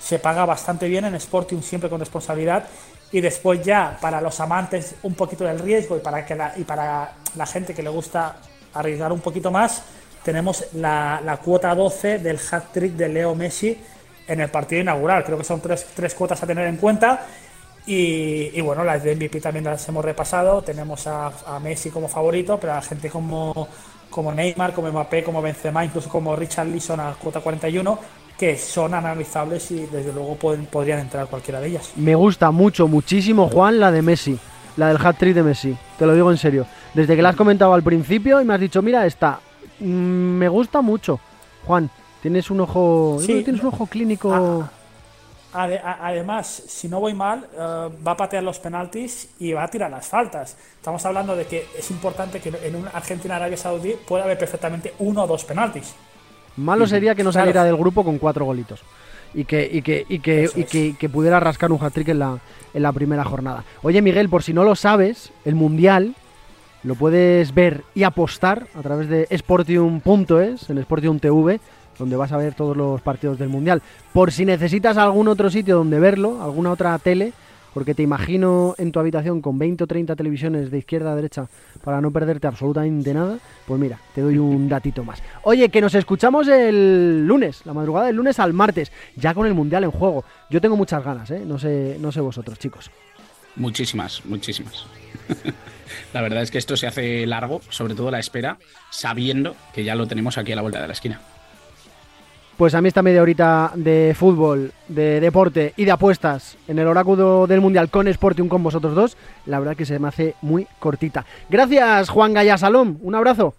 se 0.00 0.18
paga 0.18 0.46
bastante 0.46 0.88
bien 0.88 1.04
en 1.04 1.14
Sporting 1.16 1.60
siempre 1.60 1.90
con 1.90 2.00
responsabilidad 2.00 2.64
y 3.10 3.20
después 3.20 3.62
ya 3.62 3.96
para 4.00 4.20
los 4.20 4.38
amantes 4.40 4.94
un 5.02 5.14
poquito 5.14 5.44
del 5.44 5.58
riesgo 5.58 5.96
y 5.96 6.00
para, 6.00 6.26
que 6.26 6.34
la, 6.34 6.52
y 6.56 6.64
para 6.64 7.12
la 7.36 7.46
gente 7.46 7.74
que 7.74 7.82
le 7.82 7.88
gusta 7.88 8.36
arriesgar 8.74 9.12
un 9.12 9.20
poquito 9.20 9.50
más, 9.50 9.82
tenemos 10.22 10.66
la, 10.74 11.40
cuota 11.42 11.74
12 11.74 12.18
del 12.18 12.38
hat-trick 12.38 12.92
de 12.92 13.08
Leo 13.08 13.34
Messi 13.34 13.78
en 14.26 14.40
el 14.40 14.50
partido 14.50 14.82
inaugural. 14.82 15.24
Creo 15.24 15.38
que 15.38 15.44
son 15.44 15.60
tres, 15.60 15.86
tres, 15.94 16.14
cuotas 16.14 16.42
a 16.42 16.46
tener 16.46 16.66
en 16.66 16.76
cuenta. 16.76 17.26
Y, 17.86 18.60
bueno, 18.60 18.84
las 18.84 19.02
de 19.02 19.16
MVP 19.16 19.40
también 19.40 19.64
las 19.64 19.88
hemos 19.88 20.04
repasado. 20.04 20.60
Tenemos 20.60 21.06
a, 21.06 21.58
Messi 21.62 21.88
como 21.88 22.08
favorito, 22.08 22.60
pero 22.60 22.74
a 22.74 22.82
gente 22.82 23.08
como, 23.08 23.68
como 24.10 24.30
Neymar, 24.30 24.74
como 24.74 24.90
Mbappé, 24.90 25.24
como 25.24 25.40
Benzema, 25.40 25.82
incluso 25.82 26.10
como 26.10 26.36
Richard 26.36 26.66
Leeson 26.66 27.00
a 27.00 27.14
cuota 27.14 27.40
41, 27.40 27.98
que 28.38 28.56
son 28.56 28.94
analizables 28.94 29.70
y 29.70 29.86
desde 29.86 30.12
luego 30.12 30.36
pueden, 30.36 30.66
podrían 30.66 31.00
entrar 31.00 31.26
cualquiera 31.26 31.60
de 31.60 31.68
ellas. 31.68 31.92
Me 31.96 32.14
gusta 32.14 32.50
mucho, 32.50 32.86
muchísimo, 32.86 33.48
Juan, 33.48 33.80
la 33.80 33.90
de 33.90 34.00
Messi, 34.00 34.38
la 34.76 34.88
del 34.88 35.04
hat-trick 35.04 35.34
de 35.34 35.42
Messi. 35.42 35.76
Te 35.98 36.06
lo 36.06 36.14
digo 36.14 36.30
en 36.30 36.38
serio. 36.38 36.66
Desde 36.94 37.16
que 37.16 37.22
la 37.22 37.30
has 37.30 37.36
comentado 37.36 37.74
al 37.74 37.82
principio 37.82 38.40
y 38.40 38.44
me 38.44 38.54
has 38.54 38.60
dicho, 38.60 38.80
mira, 38.80 39.04
esta, 39.06 39.40
mm, 39.80 39.84
me 39.84 40.48
gusta 40.48 40.80
mucho. 40.80 41.18
Juan, 41.66 41.90
tienes 42.22 42.50
un 42.50 42.60
ojo, 42.60 43.18
tienes 43.26 43.60
un 43.60 43.66
ojo 43.66 43.86
clínico. 43.86 44.32
Ah, 44.32 44.70
Además, 45.52 46.46
si 46.46 46.88
no 46.88 47.00
voy 47.00 47.14
mal, 47.14 47.48
eh, 47.52 47.88
va 48.06 48.12
a 48.12 48.16
patear 48.16 48.42
los 48.42 48.58
penaltis 48.58 49.30
y 49.40 49.52
va 49.52 49.64
a 49.64 49.68
tirar 49.68 49.90
las 49.90 50.06
faltas. 50.06 50.56
Estamos 50.76 51.04
hablando 51.06 51.34
de 51.34 51.46
que 51.46 51.66
es 51.76 51.90
importante 51.90 52.38
que 52.38 52.52
en 52.62 52.76
un 52.76 52.86
Argentina-Arabia 52.86 53.56
Saudí 53.56 53.94
pueda 54.06 54.24
haber 54.24 54.38
perfectamente 54.38 54.94
uno 54.98 55.24
o 55.24 55.26
dos 55.26 55.44
penaltis. 55.44 55.94
Malo 56.58 56.86
sería 56.86 57.14
que 57.14 57.24
no 57.24 57.32
saliera 57.32 57.64
del 57.64 57.76
grupo 57.76 58.04
con 58.04 58.18
cuatro 58.18 58.44
golitos 58.44 58.82
y 59.34 59.44
que, 59.44 59.68
y 59.70 59.82
que, 59.82 60.06
y 60.08 60.18
que, 60.18 60.94
que, 60.98 61.08
pudiera 61.08 61.40
rascar 61.40 61.72
un 61.72 61.82
hat-trick 61.82 62.08
en 62.08 62.18
la, 62.18 62.38
en 62.74 62.82
la 62.82 62.92
primera 62.92 63.24
jornada. 63.24 63.64
Oye, 63.82 64.02
Miguel, 64.02 64.28
por 64.28 64.42
si 64.42 64.52
no 64.52 64.64
lo 64.64 64.74
sabes, 64.74 65.32
el 65.44 65.54
Mundial 65.54 66.14
lo 66.82 66.94
puedes 66.94 67.54
ver 67.54 67.84
y 67.94 68.04
apostar 68.04 68.66
a 68.74 68.82
través 68.82 69.08
de 69.08 69.26
sportium.es, 69.36 70.70
en 70.70 70.82
Sportium 70.82 71.18
TV, 71.18 71.60
donde 71.98 72.16
vas 72.16 72.32
a 72.32 72.36
ver 72.36 72.54
todos 72.54 72.76
los 72.76 73.00
partidos 73.00 73.38
del 73.38 73.48
Mundial. 73.48 73.82
Por 74.12 74.32
si 74.32 74.44
necesitas 74.44 74.96
algún 74.96 75.28
otro 75.28 75.50
sitio 75.50 75.76
donde 75.76 75.98
verlo, 75.98 76.42
alguna 76.42 76.70
otra 76.70 76.98
tele, 76.98 77.32
porque 77.74 77.94
te 77.94 78.02
imagino 78.02 78.74
en 78.78 78.92
tu 78.92 79.00
habitación 79.00 79.40
con 79.40 79.58
20 79.58 79.84
o 79.84 79.86
30 79.86 80.16
televisiones 80.16 80.70
de 80.70 80.78
izquierda 80.78 81.12
a 81.12 81.16
derecha 81.16 81.48
para 81.84 82.00
no 82.00 82.10
perderte 82.10 82.46
absolutamente 82.46 83.14
nada, 83.14 83.38
pues 83.66 83.80
mira, 83.80 83.98
te 84.14 84.20
doy 84.20 84.38
un 84.38 84.68
datito 84.68 85.04
más. 85.04 85.22
Oye, 85.42 85.68
que 85.68 85.80
nos 85.80 85.94
escuchamos 85.94 86.48
el 86.48 87.26
lunes, 87.26 87.64
la 87.64 87.74
madrugada 87.74 88.06
del 88.06 88.16
lunes 88.16 88.38
al 88.38 88.52
martes, 88.52 88.92
ya 89.16 89.34
con 89.34 89.46
el 89.46 89.54
Mundial 89.54 89.84
en 89.84 89.90
juego. 89.90 90.24
Yo 90.50 90.60
tengo 90.60 90.76
muchas 90.76 91.04
ganas, 91.04 91.30
¿eh? 91.30 91.42
No 91.44 91.58
sé, 91.58 91.96
no 92.00 92.12
sé 92.12 92.20
vosotros, 92.20 92.58
chicos. 92.58 92.90
Muchísimas, 93.56 94.24
muchísimas. 94.24 94.86
la 96.12 96.22
verdad 96.22 96.42
es 96.42 96.50
que 96.50 96.58
esto 96.58 96.76
se 96.76 96.86
hace 96.86 97.26
largo, 97.26 97.60
sobre 97.70 97.94
todo 97.94 98.10
la 98.10 98.18
espera, 98.18 98.58
sabiendo 98.90 99.56
que 99.74 99.84
ya 99.84 99.94
lo 99.94 100.06
tenemos 100.06 100.38
aquí 100.38 100.52
a 100.52 100.56
la 100.56 100.62
vuelta 100.62 100.80
de 100.80 100.86
la 100.86 100.92
esquina. 100.92 101.20
Pues 102.58 102.74
a 102.74 102.80
mí 102.80 102.88
esta 102.88 103.02
media 103.02 103.22
horita 103.22 103.70
de 103.76 104.16
fútbol, 104.18 104.72
de 104.88 105.20
deporte 105.20 105.74
y 105.76 105.84
de 105.84 105.92
apuestas 105.92 106.56
en 106.66 106.80
el 106.80 106.88
oráculo 106.88 107.46
del 107.46 107.60
Mundial 107.60 107.88
con 107.88 108.12
Sportium 108.12 108.48
con 108.48 108.64
vosotros 108.64 108.96
dos, 108.96 109.16
la 109.46 109.60
verdad 109.60 109.76
que 109.76 109.86
se 109.86 110.00
me 110.00 110.08
hace 110.08 110.34
muy 110.42 110.66
cortita. 110.80 111.24
Gracias 111.48 112.08
Juan 112.10 112.34
Gaya 112.34 112.58
Salom, 112.58 112.98
un 113.00 113.14
abrazo. 113.14 113.54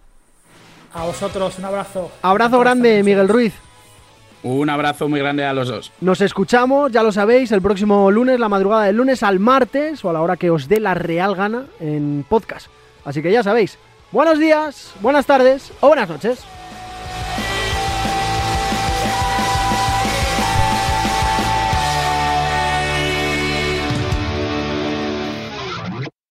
A 0.92 1.04
vosotros, 1.04 1.58
un 1.58 1.64
abrazo. 1.64 2.10
Abrazo 2.20 2.60
grande, 2.60 3.02
Miguel 3.02 3.28
Ruiz. 3.28 3.54
Un 4.42 4.68
abrazo 4.68 5.08
muy 5.08 5.20
grande 5.20 5.46
a 5.46 5.54
los 5.54 5.68
dos. 5.68 5.92
Nos 6.02 6.20
escuchamos, 6.20 6.92
ya 6.92 7.02
lo 7.02 7.10
sabéis, 7.10 7.52
el 7.52 7.62
próximo 7.62 8.10
lunes, 8.10 8.38
la 8.38 8.50
madrugada 8.50 8.84
del 8.84 8.96
lunes 8.96 9.22
al 9.22 9.38
martes 9.38 10.04
o 10.04 10.10
a 10.10 10.12
la 10.12 10.20
hora 10.20 10.36
que 10.36 10.50
os 10.50 10.68
dé 10.68 10.78
la 10.78 10.92
real 10.92 11.34
gana 11.34 11.64
en 11.80 12.26
podcast. 12.28 12.66
Así 13.06 13.22
que 13.22 13.32
ya 13.32 13.42
sabéis, 13.42 13.78
buenos 14.12 14.38
días, 14.38 14.92
buenas 15.00 15.24
tardes 15.24 15.72
o 15.80 15.88
buenas 15.88 16.10
noches. 16.10 16.44